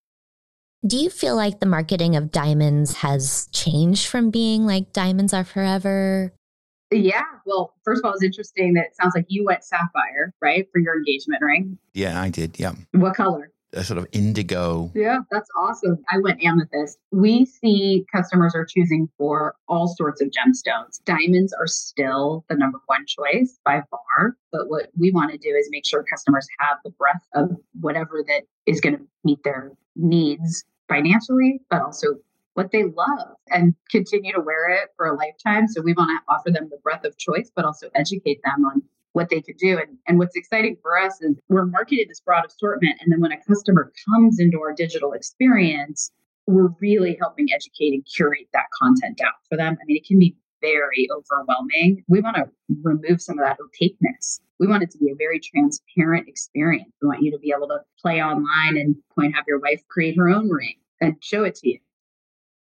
do 0.86 0.96
you 0.96 1.10
feel 1.10 1.34
like 1.34 1.60
the 1.60 1.66
marketing 1.66 2.14
of 2.14 2.30
diamonds 2.30 2.94
has 2.96 3.48
changed 3.52 4.06
from 4.06 4.30
being 4.30 4.64
like 4.64 4.92
diamonds 4.92 5.34
are 5.34 5.44
forever? 5.44 6.32
Yeah. 6.90 7.24
Well, 7.44 7.74
first 7.84 8.00
of 8.00 8.06
all, 8.06 8.14
it's 8.14 8.22
interesting 8.22 8.74
that 8.74 8.86
it 8.86 8.96
sounds 8.96 9.12
like 9.14 9.26
you 9.28 9.44
went 9.44 9.64
sapphire, 9.64 10.32
right, 10.40 10.66
for 10.72 10.78
your 10.78 10.96
engagement 10.96 11.42
ring. 11.42 11.78
Yeah, 11.94 12.20
I 12.20 12.30
did. 12.30 12.58
Yeah. 12.58 12.72
What 12.92 13.14
color? 13.14 13.50
A 13.74 13.84
sort 13.84 13.98
of 13.98 14.06
indigo. 14.12 14.90
Yeah, 14.94 15.18
that's 15.30 15.50
awesome. 15.54 15.98
I 16.10 16.18
went 16.18 16.42
amethyst. 16.42 16.96
We 17.12 17.44
see 17.44 18.06
customers 18.10 18.54
are 18.54 18.64
choosing 18.64 19.10
for 19.18 19.56
all 19.68 19.88
sorts 19.88 20.22
of 20.22 20.28
gemstones. 20.28 21.04
Diamonds 21.04 21.52
are 21.52 21.66
still 21.66 22.46
the 22.48 22.56
number 22.56 22.78
one 22.86 23.04
choice 23.06 23.58
by 23.66 23.82
far. 23.90 24.36
But 24.52 24.70
what 24.70 24.88
we 24.96 25.10
want 25.10 25.32
to 25.32 25.38
do 25.38 25.50
is 25.50 25.68
make 25.70 25.86
sure 25.86 26.02
customers 26.02 26.46
have 26.60 26.78
the 26.82 26.90
breadth 26.92 27.26
of 27.34 27.50
whatever 27.78 28.24
that 28.26 28.44
is 28.64 28.80
going 28.80 28.96
to 28.96 29.02
meet 29.22 29.42
their 29.44 29.72
needs 29.98 30.64
financially, 30.88 31.60
but 31.68 31.82
also 31.82 32.06
what 32.54 32.72
they 32.72 32.84
love 32.84 33.36
and 33.48 33.74
continue 33.90 34.32
to 34.32 34.40
wear 34.40 34.70
it 34.70 34.88
for 34.96 35.06
a 35.06 35.16
lifetime. 35.16 35.68
So 35.68 35.80
we 35.80 35.92
want 35.92 36.10
to 36.10 36.32
offer 36.32 36.50
them 36.50 36.68
the 36.70 36.78
breadth 36.82 37.04
of 37.04 37.16
choice, 37.16 37.50
but 37.54 37.64
also 37.64 37.88
educate 37.94 38.40
them 38.42 38.64
on 38.64 38.82
what 39.12 39.28
they 39.30 39.40
could 39.40 39.58
do. 39.58 39.78
And, 39.78 39.96
and 40.06 40.18
what's 40.18 40.36
exciting 40.36 40.76
for 40.82 40.98
us 40.98 41.20
is 41.20 41.36
we're 41.48 41.66
marketing 41.66 42.06
this 42.08 42.20
broad 42.20 42.46
assortment. 42.46 42.96
And 43.00 43.12
then 43.12 43.20
when 43.20 43.32
a 43.32 43.40
customer 43.44 43.92
comes 44.08 44.40
into 44.40 44.60
our 44.60 44.72
digital 44.72 45.12
experience, 45.12 46.10
we're 46.46 46.70
really 46.80 47.16
helping 47.20 47.52
educate 47.52 47.92
and 47.92 48.06
curate 48.06 48.48
that 48.54 48.66
content 48.80 49.20
out 49.20 49.34
for 49.48 49.56
them. 49.56 49.76
I 49.80 49.84
mean, 49.86 49.96
it 49.96 50.06
can 50.06 50.18
be 50.18 50.34
very 50.60 51.08
overwhelming. 51.10 52.04
We 52.08 52.20
want 52.20 52.36
to 52.36 52.48
remove 52.82 53.20
some 53.22 53.38
of 53.38 53.44
that 53.44 53.58
opaqueness. 53.60 54.40
We 54.58 54.66
want 54.66 54.82
it 54.82 54.90
to 54.92 54.98
be 54.98 55.10
a 55.10 55.14
very 55.14 55.40
transparent 55.40 56.28
experience. 56.28 56.90
We 57.00 57.08
want 57.08 57.22
you 57.22 57.30
to 57.30 57.38
be 57.38 57.52
able 57.56 57.68
to 57.68 57.78
play 58.00 58.22
online 58.22 58.76
and 58.76 58.96
point 59.14 59.34
have 59.34 59.44
your 59.46 59.60
wife 59.60 59.82
create 59.88 60.16
her 60.16 60.28
own 60.28 60.48
ring 60.48 60.74
and 61.00 61.16
show 61.20 61.44
it 61.44 61.54
to 61.56 61.68
you. 61.68 61.78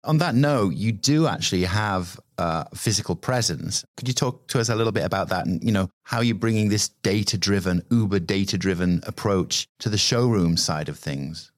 On 0.04 0.18
that 0.18 0.35
note, 0.35 0.75
you 0.75 0.92
do 0.92 1.26
actually 1.26 1.64
have 1.64 2.21
a 2.38 2.75
physical 2.76 3.16
presence. 3.16 3.85
Could 3.97 4.07
you 4.07 4.14
talk 4.14 4.47
to 4.49 4.61
us 4.61 4.68
a 4.68 4.75
little 4.76 4.92
bit 4.92 5.04
about 5.04 5.28
that 5.30 5.47
and 5.47 5.62
you 5.62 5.73
know 5.73 5.90
how 6.04 6.21
you're 6.21 6.37
bringing 6.37 6.68
this 6.68 6.88
data-driven, 7.02 7.83
uber 7.90 8.21
data-driven 8.21 9.00
approach 9.07 9.66
to 9.80 9.88
the 9.88 9.99
showroom 9.99 10.57
side 10.57 10.88
of 10.88 10.99
things? 10.99 11.50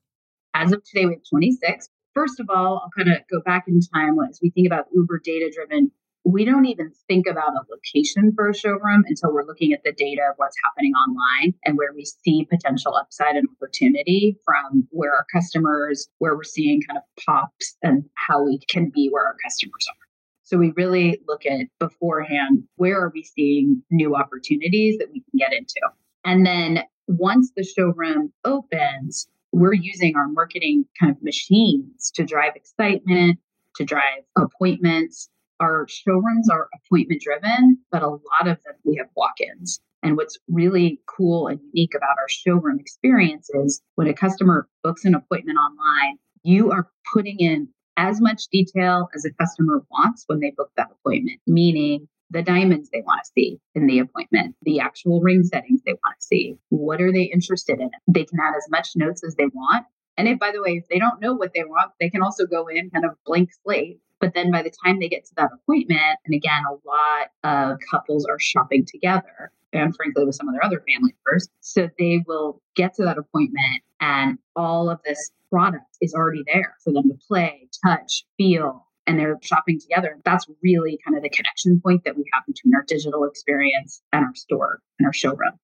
As 0.55 0.73
of 0.73 0.83
today, 0.85 1.07
we 1.07 1.13
have 1.13 1.23
26. 1.29 1.91
First 2.15 2.41
of 2.41 2.49
all, 2.49 2.81
I'll 2.83 2.91
kind 2.97 3.15
of 3.15 3.19
go 3.31 3.41
back 3.43 3.65
in 3.69 3.81
time 3.81 4.17
as 4.29 4.41
we 4.43 4.51
think 4.51 4.67
about 4.67 4.87
uber 4.93 5.21
data-driven 5.23 5.93
we 6.25 6.45
don't 6.45 6.67
even 6.67 6.93
think 7.09 7.27
about 7.27 7.55
a 7.55 7.65
location 7.71 8.33
for 8.35 8.49
a 8.49 8.55
showroom 8.55 9.05
until 9.07 9.33
we're 9.33 9.47
looking 9.47 9.73
at 9.73 9.83
the 9.85 9.93
data 9.93 10.23
of 10.31 10.35
what's 10.37 10.57
happening 10.65 10.93
online 10.93 11.55
and 11.65 11.79
where 11.79 11.93
we 11.95 12.05
see 12.05 12.47
potential 12.51 12.95
upside 12.95 13.37
and 13.37 13.49
opportunity 13.57 14.37
from 14.45 14.87
where 14.91 15.13
our 15.13 15.27
customers, 15.33 16.09
where 16.19 16.37
we're 16.37 16.45
seeing 16.45 16.83
kind 16.83 16.99
of 16.99 17.25
pops 17.25 17.77
and 17.83 18.05
how 18.15 18.43
we 18.43 18.59
can 18.69 18.91
be 18.91 19.09
where 19.09 19.27
our 19.27 19.37
customers 19.43 19.87
are. 19.89 20.07
So 20.45 20.59
we 20.59 20.73
really 20.77 21.21
look 21.27 21.47
at 21.47 21.67
beforehand 21.79 22.65
where 22.77 23.01
are 23.01 23.13
we 23.15 23.23
seeing 23.23 23.83
new 23.91 24.17
opportunities 24.17 24.99
that 24.99 25.09
we 25.13 25.21
can 25.21 25.39
get 25.39 25.53
into. 25.53 25.81
And 26.25 26.45
then 26.45 26.83
once 27.07 27.53
the 27.57 27.65
showroom 27.65 28.33
opens, 28.45 29.27
we're 29.53 29.75
using 29.75 30.17
our 30.17 30.29
marketing 30.29 30.85
kind 30.99 31.13
of 31.13 31.23
machines 31.23 32.11
to 32.15 32.25
drive 32.25 32.57
excitement, 32.57 33.39
to 33.77 33.85
drive 33.85 34.23
appointments, 34.37 35.29
our 35.61 35.87
showrooms 35.89 36.49
are 36.49 36.69
appointment 36.75 37.21
driven, 37.23 37.79
but 37.91 38.03
a 38.03 38.09
lot 38.09 38.47
of 38.47 38.63
them 38.65 38.75
we 38.85 38.97
have 38.97 39.09
walk 39.17 39.41
ins. 39.41 39.81
And 40.03 40.17
what's 40.17 40.39
really 40.49 41.01
cool 41.07 41.47
and 41.47 41.61
unique 41.73 41.95
about 41.95 42.19
our 42.19 42.29
showroom 42.29 42.81
experience 42.81 43.51
is 43.51 43.83
when 43.97 44.09
a 44.09 44.15
customer 44.15 44.69
books 44.83 45.05
an 45.05 45.15
appointment 45.15 45.59
online, 45.59 46.17
you 46.43 46.71
are 46.71 46.89
putting 47.13 47.39
in 47.39 47.69
as 47.99 48.21
much 48.21 48.45
detail 48.51 49.09
as 49.15 49.27
a 49.27 49.33
customer 49.33 49.85
wants 49.91 50.25
when 50.27 50.41
they 50.41 50.53
book 50.57 50.71
that 50.77 50.89
appointment, 50.91 51.39
meaning 51.47 52.09
the 52.31 52.43
diamonds 52.43 52.89
they 52.91 53.03
want 53.03 53.21
to 53.23 53.31
see 53.35 53.59
in 53.75 53.87
the 53.87 53.99
appointment, 53.99 54.57
the 54.63 54.81
actual 54.81 55.21
ring 55.21 55.43
settings 55.43 55.83
they 55.85 55.93
want 55.93 56.19
to 56.19 56.27
see. 56.27 56.57
What 56.71 57.03
are 57.03 57.13
they 57.13 57.25
interested 57.25 57.79
in? 57.81 57.91
They 58.07 58.25
can 58.25 58.39
add 58.41 58.55
as 58.57 58.71
much 58.71 58.91
notes 58.97 59.23
as 59.23 59.35
they 59.35 59.47
want. 59.47 59.85
And 60.17 60.29
if, 60.29 60.39
by 60.39 60.53
the 60.53 60.63
way, 60.63 60.79
if 60.79 60.89
they 60.89 60.99
don't 60.99 61.21
know 61.21 61.35
what 61.35 61.53
they 61.55 61.65
want, 61.65 61.93
they 62.01 62.09
can 62.09 62.23
also 62.23 62.47
go 62.47 62.69
in 62.69 62.91
kind 62.91 63.05
of 63.05 63.17
blank 63.27 63.51
slate 63.63 64.01
but 64.21 64.35
then 64.35 64.51
by 64.51 64.63
the 64.63 64.73
time 64.85 65.01
they 65.01 65.09
get 65.09 65.25
to 65.27 65.35
that 65.37 65.51
appointment, 65.53 66.19
and 66.25 66.35
again, 66.35 66.63
a 66.69 66.89
lot 66.89 67.31
of 67.45 67.79
couples 67.91 68.27
are 68.27 68.39
shopping 68.39 68.85
together 68.87 69.51
and 69.73 69.95
frankly 69.97 70.25
with 70.25 70.35
some 70.35 70.49
of 70.49 70.55
their 70.55 70.65
other 70.65 70.83
family 70.87 71.15
members. 71.25 71.49
So 71.61 71.89
they 71.99 72.25
will 72.27 72.61
get 72.75 72.95
to 72.95 73.05
that 73.05 73.19
appointment 73.19 73.83
And 74.01 74.39
all 74.57 74.89
of 74.89 75.01
this 75.05 75.31
product 75.51 75.97
is 76.01 76.15
already 76.15 76.43
there 76.53 76.75
for 76.83 76.93
them 76.93 77.05
to 77.09 77.19
play, 77.29 77.69
touch, 77.85 78.25
feel, 78.39 78.87
and 79.07 79.19
they're 79.19 79.39
shopping 79.43 79.79
together. 79.79 80.19
That's 80.25 80.47
really 80.63 80.99
kind 81.05 81.17
of 81.17 81.23
the 81.23 81.29
connection 81.29 81.81
point 81.81 82.05
that 82.05 82.17
we 82.17 82.25
have 82.33 82.45
between 82.47 82.75
our 82.75 82.85
digital 82.87 83.25
experience 83.25 84.03
and 84.13 84.25
our 84.25 84.35
store 84.35 84.81
and 84.99 85.07
our 85.07 85.13
showroom. 85.13 85.59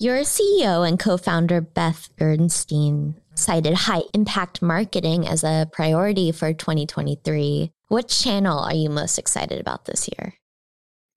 Your 0.00 0.18
CEO 0.18 0.86
and 0.86 0.96
co 0.96 1.16
founder, 1.16 1.60
Beth 1.60 2.08
Gerstein, 2.16 3.16
cited 3.34 3.74
high 3.74 4.02
impact 4.14 4.62
marketing 4.62 5.26
as 5.26 5.42
a 5.42 5.68
priority 5.72 6.30
for 6.30 6.52
2023. 6.52 7.72
What 7.88 8.06
channel 8.06 8.60
are 8.60 8.74
you 8.76 8.90
most 8.90 9.18
excited 9.18 9.60
about 9.60 9.86
this 9.86 10.08
year? 10.08 10.34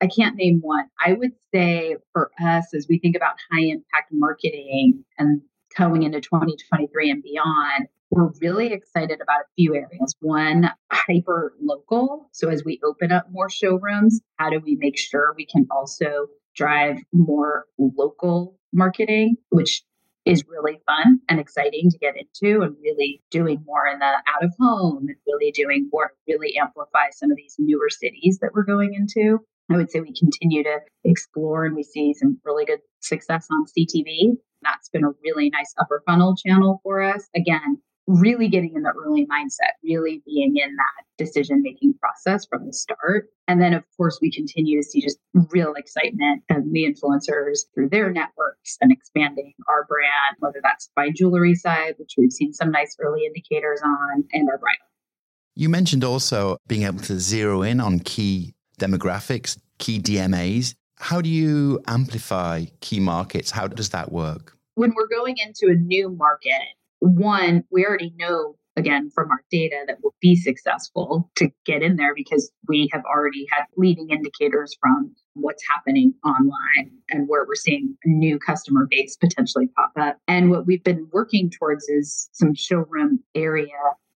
I 0.01 0.07
can't 0.07 0.35
name 0.35 0.61
one. 0.63 0.85
I 0.99 1.13
would 1.13 1.33
say 1.53 1.97
for 2.11 2.31
us, 2.43 2.73
as 2.73 2.87
we 2.89 2.97
think 2.97 3.15
about 3.15 3.35
high 3.51 3.65
impact 3.65 4.09
marketing 4.11 5.05
and 5.19 5.41
going 5.77 6.01
into 6.01 6.19
2023 6.19 7.11
and 7.11 7.21
beyond, 7.21 7.87
we're 8.09 8.31
really 8.41 8.73
excited 8.73 9.21
about 9.21 9.41
a 9.41 9.53
few 9.55 9.75
areas. 9.75 10.15
One, 10.21 10.71
hyper 10.91 11.53
local. 11.61 12.29
So 12.31 12.49
as 12.49 12.63
we 12.65 12.79
open 12.83 13.11
up 13.11 13.27
more 13.29 13.47
showrooms, 13.47 14.21
how 14.37 14.49
do 14.49 14.59
we 14.59 14.75
make 14.75 14.97
sure 14.97 15.35
we 15.37 15.45
can 15.45 15.67
also 15.69 16.25
drive 16.55 16.97
more 17.13 17.65
local 17.77 18.57
marketing, 18.73 19.35
which 19.49 19.83
is 20.25 20.43
really 20.47 20.79
fun 20.85 21.19
and 21.29 21.39
exciting 21.39 21.89
to 21.89 21.97
get 21.97 22.15
into 22.15 22.61
and 22.61 22.75
really 22.81 23.21
doing 23.31 23.63
more 23.65 23.87
in 23.87 23.99
the 23.99 24.05
out 24.05 24.43
of 24.43 24.53
home 24.59 25.07
and 25.07 25.17
really 25.25 25.51
doing 25.51 25.89
more 25.91 26.11
really 26.27 26.55
amplify 26.57 27.09
some 27.11 27.31
of 27.31 27.37
these 27.37 27.55
newer 27.57 27.89
cities 27.89 28.37
that 28.39 28.51
we're 28.53 28.63
going 28.63 28.93
into. 28.93 29.39
I 29.71 29.77
would 29.77 29.89
say 29.89 29.99
we 29.99 30.13
continue 30.13 30.63
to 30.63 30.79
explore 31.05 31.65
and 31.65 31.75
we 31.75 31.83
see 31.83 32.13
some 32.13 32.39
really 32.43 32.65
good 32.65 32.79
success 32.99 33.47
on 33.51 33.65
CTV. 33.65 34.33
That's 34.61 34.89
been 34.89 35.05
a 35.05 35.11
really 35.23 35.49
nice 35.49 35.73
upper 35.79 36.03
funnel 36.05 36.35
channel 36.35 36.81
for 36.83 37.01
us. 37.01 37.27
Again, 37.35 37.81
really 38.19 38.47
getting 38.47 38.73
in 38.75 38.83
the 38.83 38.93
early 39.05 39.25
mindset, 39.25 39.73
really 39.83 40.21
being 40.25 40.57
in 40.57 40.75
that 40.75 41.05
decision 41.17 41.61
making 41.61 41.93
process 41.95 42.45
from 42.45 42.65
the 42.65 42.73
start. 42.73 43.29
And 43.47 43.61
then, 43.61 43.73
of 43.73 43.83
course, 43.97 44.19
we 44.21 44.31
continue 44.31 44.81
to 44.81 44.87
see 44.87 45.01
just 45.01 45.17
real 45.51 45.73
excitement 45.73 46.43
and 46.49 46.73
the 46.73 46.85
influencers 46.85 47.59
through 47.73 47.89
their 47.89 48.11
networks 48.11 48.77
and 48.81 48.91
expanding 48.91 49.53
our 49.69 49.85
brand, 49.85 50.37
whether 50.39 50.59
that's 50.63 50.89
by 50.95 51.09
jewelry 51.15 51.55
side, 51.55 51.95
which 51.97 52.13
we've 52.17 52.31
seen 52.31 52.53
some 52.53 52.71
nice 52.71 52.95
early 52.99 53.25
indicators 53.25 53.81
on, 53.83 54.23
and 54.33 54.49
our 54.49 54.57
bridal. 54.57 54.77
You 55.55 55.69
mentioned 55.69 56.03
also 56.03 56.57
being 56.67 56.83
able 56.83 57.01
to 57.01 57.19
zero 57.19 57.61
in 57.61 57.79
on 57.79 57.99
key 57.99 58.53
demographics, 58.79 59.57
key 59.79 59.99
DMAs. 59.99 60.73
How 60.97 61.21
do 61.21 61.29
you 61.29 61.81
amplify 61.87 62.65
key 62.79 62.99
markets? 62.99 63.51
How 63.51 63.67
does 63.67 63.89
that 63.89 64.11
work? 64.11 64.57
When 64.75 64.93
we're 64.95 65.07
going 65.07 65.35
into 65.37 65.71
a 65.71 65.75
new 65.75 66.09
market, 66.09 66.61
one, 67.01 67.63
we 67.71 67.85
already 67.85 68.13
know 68.15 68.55
again 68.77 69.09
from 69.09 69.29
our 69.29 69.43
data 69.51 69.83
that 69.87 69.97
will 70.01 70.15
be 70.21 70.35
successful 70.35 71.29
to 71.35 71.49
get 71.65 71.83
in 71.83 71.97
there 71.97 72.15
because 72.15 72.51
we 72.67 72.89
have 72.93 73.03
already 73.05 73.45
had 73.51 73.65
leading 73.75 74.09
indicators 74.09 74.75
from 74.79 75.13
what's 75.33 75.63
happening 75.69 76.13
online 76.23 76.91
and 77.09 77.27
where 77.27 77.45
we're 77.45 77.55
seeing 77.55 77.97
new 78.05 78.39
customer 78.39 78.87
base 78.89 79.17
potentially 79.17 79.67
pop 79.75 79.91
up. 79.99 80.17
And 80.27 80.49
what 80.49 80.65
we've 80.65 80.83
been 80.83 81.07
working 81.11 81.49
towards 81.49 81.89
is 81.89 82.29
some 82.31 82.53
showroom 82.53 83.19
area 83.35 83.67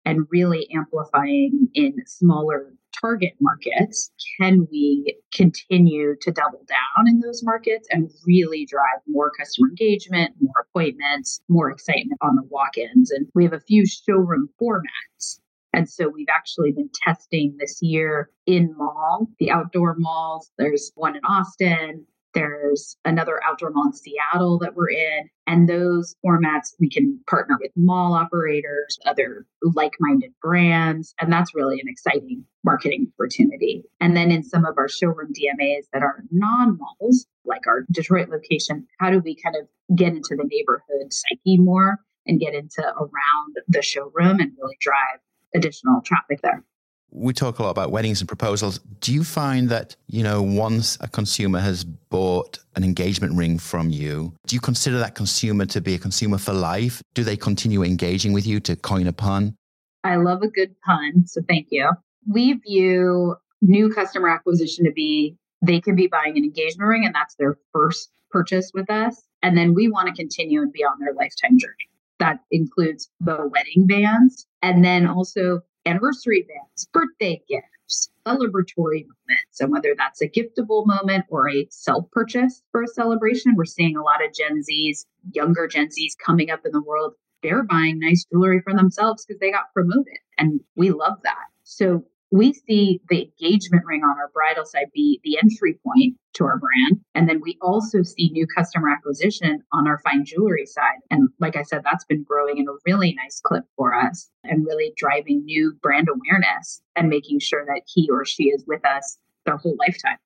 and 0.05 0.27
really 0.31 0.69
amplifying 0.75 1.69
in 1.75 1.95
smaller 2.07 2.75
target 3.01 3.33
markets, 3.41 4.11
can 4.39 4.67
we 4.71 5.17
continue 5.35 6.15
to 6.21 6.31
double 6.31 6.65
down 6.69 7.09
in 7.09 7.21
those 7.21 7.43
markets 7.43 7.89
and 7.91 8.11
really 8.27 8.67
drive 8.67 9.01
more 9.07 9.31
customer 9.31 9.69
engagement, 9.69 10.33
more 10.41 10.52
appointments, 10.73 11.41
more 11.49 11.71
excitement 11.71 12.19
on 12.23 12.37
the 12.37 12.43
walk 12.45 12.79
ins? 12.79 13.11
And 13.11 13.27
we 13.35 13.45
have 13.45 13.53
a 13.53 13.61
few 13.61 13.87
showroom 13.87 14.49
formats. 14.61 15.41
And 15.75 15.89
so 15.89 16.09
we've 16.09 16.29
actually 16.35 16.73
been 16.73 16.91
testing 17.07 17.57
this 17.59 17.81
year 17.81 18.31
in 18.47 18.75
mall, 18.77 19.29
the 19.39 19.51
outdoor 19.51 19.95
malls. 19.97 20.51
There's 20.59 20.93
one 20.97 21.17
in 21.17 21.25
Austin, 21.25 22.07
there's 22.35 22.97
another 23.05 23.41
outdoor 23.45 23.71
mall 23.71 23.87
in 23.87 23.93
Seattle 23.93 24.59
that 24.59 24.75
we're 24.75 24.91
in. 24.91 25.29
And 25.47 25.69
those 25.69 26.15
formats, 26.25 26.75
we 26.79 26.89
can 26.89 27.21
partner 27.29 27.59
with 27.61 27.73
mall 27.77 28.15
operators, 28.15 28.99
other 29.07 29.47
like 29.63 29.93
minded 30.01 30.33
brands. 30.41 31.15
And 31.21 31.33
that's 31.33 31.55
really 31.55 31.81
an 31.81 31.89
exciting 31.89 32.45
marketing 32.65 33.13
opportunity. 33.19 33.85
And 34.01 34.17
then 34.17 34.31
in 34.31 34.43
some 34.43 34.65
of 34.65 34.79
our 34.79 34.89
showroom 34.89 35.33
DMAs 35.33 35.85
that 35.93 36.03
are 36.03 36.25
non 36.31 36.79
malls, 36.79 37.27
like 37.45 37.67
our 37.67 37.85
Detroit 37.91 38.29
location, 38.29 38.87
how 38.99 39.11
do 39.11 39.19
we 39.19 39.35
kind 39.35 39.57
of 39.57 39.67
get 39.97 40.13
into 40.13 40.37
the 40.37 40.49
neighborhood 40.49 41.13
psyche 41.13 41.59
more 41.59 41.99
and 42.27 42.41
get 42.41 42.55
into 42.55 42.83
around 42.83 43.57
the 43.69 43.83
showroom 43.83 44.39
and 44.41 44.53
really 44.59 44.77
drive 44.81 45.19
additional 45.55 46.01
traffic 46.03 46.41
there? 46.43 46.65
We 47.13 47.33
talk 47.33 47.59
a 47.59 47.63
lot 47.63 47.71
about 47.71 47.91
weddings 47.91 48.21
and 48.21 48.29
proposals. 48.29 48.79
Do 49.01 49.13
you 49.13 49.23
find 49.23 49.69
that, 49.69 49.95
you 50.09 50.23
know, 50.23 50.43
once 50.43 50.97
a 51.01 51.09
consumer 51.09 51.61
has 51.61 51.85
bought 51.85 52.59
an 52.75 52.85
engagement 52.85 53.35
ring 53.35 53.59
from 53.59 53.91
you, 53.91 54.35
do 54.47 54.57
you 54.57 54.61
consider 54.61 54.99
that 54.99 55.15
consumer 55.15 55.67
to 55.67 55.81
be 55.81 55.95
a 55.95 55.99
consumer 55.99 56.39
for 56.39 56.55
life? 56.55 57.03
Do 57.15 57.23
they 57.23 57.37
continue 57.37 57.83
engaging 57.83 58.33
with 58.33 58.47
you 58.47 58.61
to 58.61 58.77
coin 58.77 59.07
a 59.07 59.13
pun? 59.13 59.57
I 60.05 60.17
love 60.17 60.43
a 60.43 60.49
good 60.49 60.75
pun. 60.81 61.27
So 61.27 61.43
thank 61.47 61.69
you. 61.71 61.91
We 62.27 62.55
view 62.55 63.37
new 63.61 63.91
customer 63.91 64.29
acquisition 64.29 64.85
to 64.87 64.93
be 64.93 65.37
they 65.65 65.81
can 65.81 65.95
be 65.95 66.09
buying 66.09 66.37
an 66.37 66.45
engagement 66.45 66.89
ring 66.89 67.05
and 67.05 67.15
that's 67.15 67.37
their 67.37 67.57
first 67.73 68.11
purchase 68.31 68.73
with 68.75 68.91
us. 68.91 69.23
And 69.43 69.57
then 69.57 69.75
we 69.75 69.89
want 69.89 70.09
to 70.09 70.15
continue 70.15 70.63
and 70.63 70.73
be 70.73 70.83
on 70.83 70.99
their 70.99 71.15
lifetime 71.15 71.59
journey. 71.59 71.89
That 72.19 72.41
includes 72.51 73.11
the 73.21 73.49
wedding 73.49 73.87
bands 73.87 74.47
and 74.63 74.85
then 74.85 75.07
also 75.07 75.61
anniversary 75.87 76.47
events, 76.49 76.87
birthday 76.93 77.43
gifts, 77.49 78.11
celebratory 78.27 79.05
moments. 79.05 79.61
And 79.61 79.71
whether 79.71 79.95
that's 79.97 80.23
a 80.23 80.29
giftable 80.29 80.87
moment 80.87 81.25
or 81.29 81.51
a 81.51 81.67
self 81.71 82.11
purchase 82.11 82.63
for 82.73 82.83
a 82.83 82.89
celebration, 82.89 83.55
we're 83.57 83.65
seeing 83.65 83.97
a 83.97 84.03
lot 84.03 84.25
of 84.25 84.33
Gen 84.35 84.63
Zs, 84.63 85.07
younger 85.33 85.67
Gen 85.67 85.89
Zs 85.89 86.17
coming 86.25 86.51
up 86.51 86.61
in 86.65 86.73
the 86.73 86.83
world. 86.83 87.15
They're 87.43 87.65
buying 87.65 87.99
nice 87.99 88.25
jewelry 88.33 88.61
for 88.63 88.73
themselves 88.73 89.25
because 89.25 89.41
they 89.41 89.51
got 89.51 89.73
promoted. 89.75 90.19
And 90.39 90.61
we 90.77 90.91
love 90.91 91.19
that. 91.25 91.47
So 91.65 92.05
we 92.33 92.55
see 92.55 93.01
the 93.11 93.31
engagement 93.31 93.85
ring 93.85 94.03
on 94.03 94.19
our 94.19 94.31
bridal 94.33 94.65
side 94.65 94.87
be 94.95 95.21
the 95.23 95.37
entry 95.37 95.79
point 95.85 96.17
to 96.33 96.45
our 96.45 96.59
brand. 96.59 96.99
And 97.15 97.29
then 97.29 97.43
we 97.43 97.59
also 97.61 98.03
see 98.03 98.31
new 98.31 98.47
customer 98.47 98.89
acquisition 98.89 99.63
on 99.71 99.87
our 99.87 100.01
fine 100.03 100.25
jewelry 100.25 100.65
side. 100.65 100.99
And 101.11 101.29
like 101.39 101.57
I 101.57 101.63
said, 101.63 101.83
that's 101.85 102.07
been 102.07 102.25
growing 102.25 102.57
in 102.57 102.67
a 102.69 102.73
really 102.87 103.15
nice 103.23 103.41
clip 103.45 103.65
for 103.77 103.95
us 103.95 104.31
and 104.45 104.65
really 104.65 104.95
driving 104.97 105.45
new 105.45 105.75
brand 105.83 106.09
awareness 106.09 106.81
and 106.97 107.11
making 107.11 107.41
sure 107.41 107.67
that 107.67 107.83
he 107.87 108.09
or 108.11 108.25
she 108.25 108.45
is 108.45 108.65
with 108.67 108.85
us 108.87 109.19
their 109.45 109.59
whole 109.59 109.77
lifetime. 109.79 110.17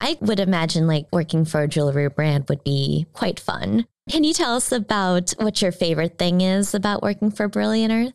I 0.00 0.16
would 0.22 0.40
imagine 0.40 0.86
like 0.86 1.08
working 1.12 1.44
for 1.44 1.60
a 1.60 1.68
jewelry 1.68 2.08
brand 2.08 2.46
would 2.48 2.64
be 2.64 3.06
quite 3.12 3.38
fun. 3.38 3.86
Can 4.08 4.24
you 4.24 4.32
tell 4.32 4.56
us 4.56 4.72
about 4.72 5.32
what 5.38 5.60
your 5.60 5.72
favorite 5.72 6.16
thing 6.16 6.40
is 6.40 6.74
about 6.74 7.02
working 7.02 7.30
for 7.30 7.48
Brilliant 7.48 7.92
Earth? 7.92 8.14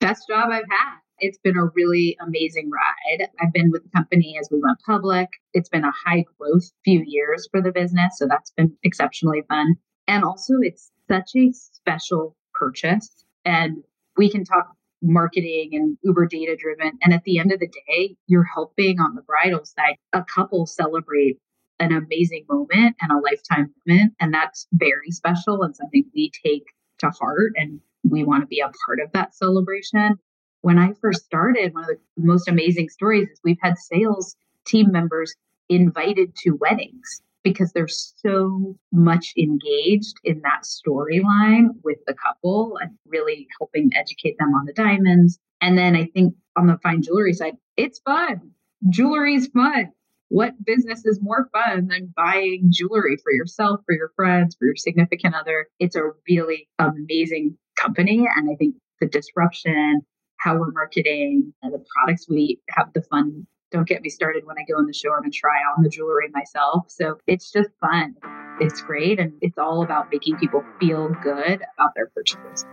Best 0.00 0.26
job 0.26 0.48
I've 0.50 0.64
had 0.68 1.01
it's 1.22 1.38
been 1.38 1.56
a 1.56 1.66
really 1.74 2.16
amazing 2.20 2.68
ride. 2.70 3.28
I've 3.40 3.52
been 3.52 3.70
with 3.70 3.84
the 3.84 3.90
company 3.90 4.36
as 4.38 4.48
we 4.50 4.60
went 4.60 4.78
public. 4.84 5.28
It's 5.54 5.68
been 5.68 5.84
a 5.84 5.92
high 6.04 6.24
growth 6.36 6.70
few 6.84 7.02
years 7.06 7.48
for 7.50 7.62
the 7.62 7.70
business. 7.70 8.18
So 8.18 8.26
that's 8.28 8.50
been 8.50 8.76
exceptionally 8.82 9.42
fun. 9.48 9.76
And 10.08 10.24
also, 10.24 10.54
it's 10.60 10.90
such 11.08 11.30
a 11.36 11.52
special 11.52 12.36
purchase. 12.54 13.24
And 13.44 13.84
we 14.16 14.30
can 14.30 14.44
talk 14.44 14.66
marketing 15.00 15.70
and 15.72 15.96
uber 16.02 16.26
data 16.26 16.56
driven. 16.60 16.98
And 17.02 17.14
at 17.14 17.22
the 17.22 17.38
end 17.38 17.52
of 17.52 17.60
the 17.60 17.70
day, 17.88 18.16
you're 18.26 18.46
helping 18.52 18.98
on 18.98 19.14
the 19.14 19.22
bridal 19.22 19.64
side 19.64 19.96
a 20.12 20.24
couple 20.24 20.66
celebrate 20.66 21.38
an 21.78 21.92
amazing 21.92 22.46
moment 22.48 22.96
and 23.00 23.12
a 23.12 23.20
lifetime 23.20 23.72
moment. 23.86 24.14
And 24.20 24.34
that's 24.34 24.66
very 24.72 25.10
special 25.10 25.62
and 25.62 25.74
something 25.74 26.04
we 26.14 26.32
take 26.44 26.64
to 26.98 27.10
heart. 27.10 27.52
And 27.56 27.80
we 28.02 28.24
want 28.24 28.42
to 28.42 28.46
be 28.46 28.60
a 28.60 28.70
part 28.86 28.98
of 29.00 29.12
that 29.12 29.36
celebration 29.36 30.18
when 30.62 30.78
I 30.78 30.92
first 31.00 31.24
started, 31.24 31.74
one 31.74 31.84
of 31.84 31.90
the 31.90 31.98
most 32.16 32.48
amazing 32.48 32.88
stories 32.88 33.28
is 33.28 33.40
we've 33.44 33.58
had 33.60 33.76
sales 33.76 34.36
team 34.64 34.90
members 34.90 35.34
invited 35.68 36.34
to 36.36 36.52
weddings 36.52 37.20
because 37.42 37.72
they're 37.72 37.88
so 37.88 38.76
much 38.92 39.32
engaged 39.36 40.14
in 40.22 40.40
that 40.42 40.62
storyline 40.62 41.68
with 41.82 41.98
the 42.06 42.14
couple 42.14 42.78
and 42.80 42.92
really 43.06 43.48
helping 43.58 43.90
educate 43.96 44.36
them 44.38 44.54
on 44.54 44.64
the 44.64 44.72
diamonds. 44.72 45.38
And 45.60 45.76
then 45.76 45.96
I 45.96 46.06
think 46.06 46.34
on 46.56 46.68
the 46.68 46.78
fine 46.82 47.02
jewelry 47.02 47.32
side, 47.32 47.56
it's 47.76 47.98
fun. 48.00 48.52
Jewelry 48.88 49.34
is 49.34 49.48
fun. 49.48 49.90
What 50.28 50.64
business 50.64 51.04
is 51.04 51.18
more 51.20 51.48
fun 51.52 51.88
than 51.88 52.12
buying 52.16 52.68
jewelry 52.70 53.16
for 53.22 53.32
yourself, 53.32 53.80
for 53.84 53.94
your 53.94 54.12
friends, 54.14 54.54
for 54.56 54.66
your 54.66 54.76
significant 54.76 55.34
other? 55.34 55.66
It's 55.80 55.96
a 55.96 56.10
really 56.28 56.68
amazing 56.78 57.58
company. 57.76 58.26
And 58.36 58.48
I 58.50 58.54
think 58.54 58.76
the 59.00 59.08
disruption 59.08 60.02
how 60.42 60.56
we're 60.56 60.72
marketing, 60.72 61.52
the 61.62 61.84
products 61.94 62.28
we 62.28 62.58
have 62.70 62.92
the 62.94 63.02
fun. 63.02 63.46
Don't 63.70 63.86
get 63.86 64.02
me 64.02 64.08
started 64.08 64.44
when 64.44 64.56
I 64.58 64.64
go 64.70 64.78
in 64.78 64.86
the 64.86 64.92
showroom 64.92 65.24
and 65.24 65.32
try 65.32 65.58
on 65.76 65.82
the 65.82 65.88
jewelry 65.88 66.28
myself. 66.32 66.86
So 66.88 67.18
it's 67.26 67.50
just 67.50 67.70
fun. 67.80 68.16
it's 68.60 68.82
great. 68.82 69.18
And 69.18 69.32
it's 69.40 69.56
all 69.56 69.82
about 69.82 70.08
making 70.12 70.36
people 70.36 70.64
feel 70.78 71.08
good 71.22 71.62
about 71.78 71.94
their 71.94 72.08
purchases. 72.08 72.66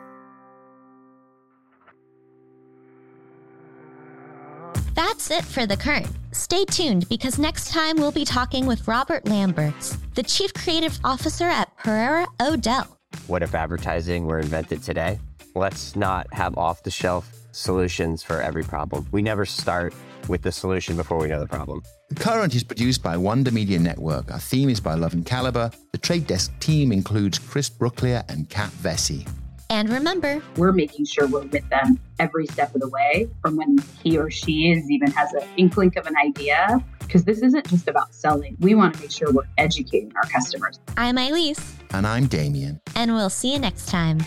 That's 4.93 5.31
it 5.31 5.45
for 5.45 5.65
The 5.65 5.77
Current. 5.77 6.09
Stay 6.31 6.65
tuned 6.65 7.07
because 7.07 7.39
next 7.39 7.71
time 7.71 7.95
we'll 7.95 8.11
be 8.11 8.25
talking 8.25 8.65
with 8.65 8.85
Robert 8.87 9.23
Lambrechts, 9.25 9.97
the 10.15 10.23
Chief 10.23 10.53
Creative 10.53 10.97
Officer 11.05 11.45
at 11.45 11.75
Pereira 11.77 12.27
O'Dell. 12.41 12.97
What 13.27 13.41
if 13.41 13.55
advertising 13.55 14.25
were 14.25 14.39
invented 14.39 14.83
today? 14.83 15.19
Let's 15.55 15.95
not 15.95 16.31
have 16.33 16.57
off 16.57 16.83
the 16.83 16.91
shelf 16.91 17.38
solutions 17.51 18.23
for 18.23 18.41
every 18.41 18.63
problem. 18.63 19.07
We 19.11 19.21
never 19.21 19.45
start 19.45 19.93
with 20.27 20.41
the 20.41 20.51
solution 20.51 20.95
before 20.95 21.17
we 21.17 21.27
know 21.27 21.39
the 21.39 21.47
problem. 21.47 21.81
The 22.09 22.15
Current 22.15 22.55
is 22.55 22.63
produced 22.63 23.03
by 23.03 23.17
Wonder 23.17 23.51
Media 23.51 23.79
Network. 23.79 24.31
Our 24.31 24.39
theme 24.39 24.69
is 24.69 24.79
by 24.79 24.93
Love 24.95 25.13
and 25.13 25.25
Caliber. 25.25 25.71
The 25.91 25.97
Trade 25.97 26.27
Desk 26.27 26.57
team 26.59 26.91
includes 26.91 27.39
Chris 27.39 27.69
Brooklier 27.69 28.23
and 28.29 28.49
Kat 28.49 28.69
Vesey. 28.71 29.25
And 29.71 29.89
remember, 29.89 30.41
we're 30.57 30.71
making 30.71 31.05
sure 31.05 31.27
we're 31.27 31.41
with 31.41 31.69
them 31.69 31.99
every 32.17 32.47
step 32.47 32.73
of 32.73 32.81
the 32.81 32.89
way 32.89 33.29
from 33.41 33.55
when 33.55 33.77
he 34.03 34.17
or 34.17 34.31
she 34.31 34.71
is 34.71 34.89
even 34.89 35.11
has 35.11 35.31
an 35.33 35.43
inkling 35.57 35.95
of 35.95 36.07
an 36.07 36.15
idea. 36.17 36.83
Because 36.99 37.23
this 37.23 37.41
isn't 37.41 37.67
just 37.67 37.87
about 37.87 38.13
selling. 38.13 38.55
We 38.59 38.75
want 38.75 38.95
to 38.95 39.01
make 39.01 39.11
sure 39.11 39.31
we're 39.31 39.47
educating 39.57 40.11
our 40.15 40.29
customers. 40.29 40.79
I'm 40.97 41.17
Elise. 41.17 41.75
And 41.91 42.05
I'm 42.05 42.27
Damien. 42.27 42.81
And 42.95 43.13
we'll 43.13 43.31
see 43.31 43.53
you 43.53 43.59
next 43.59 43.87
time. 43.87 44.19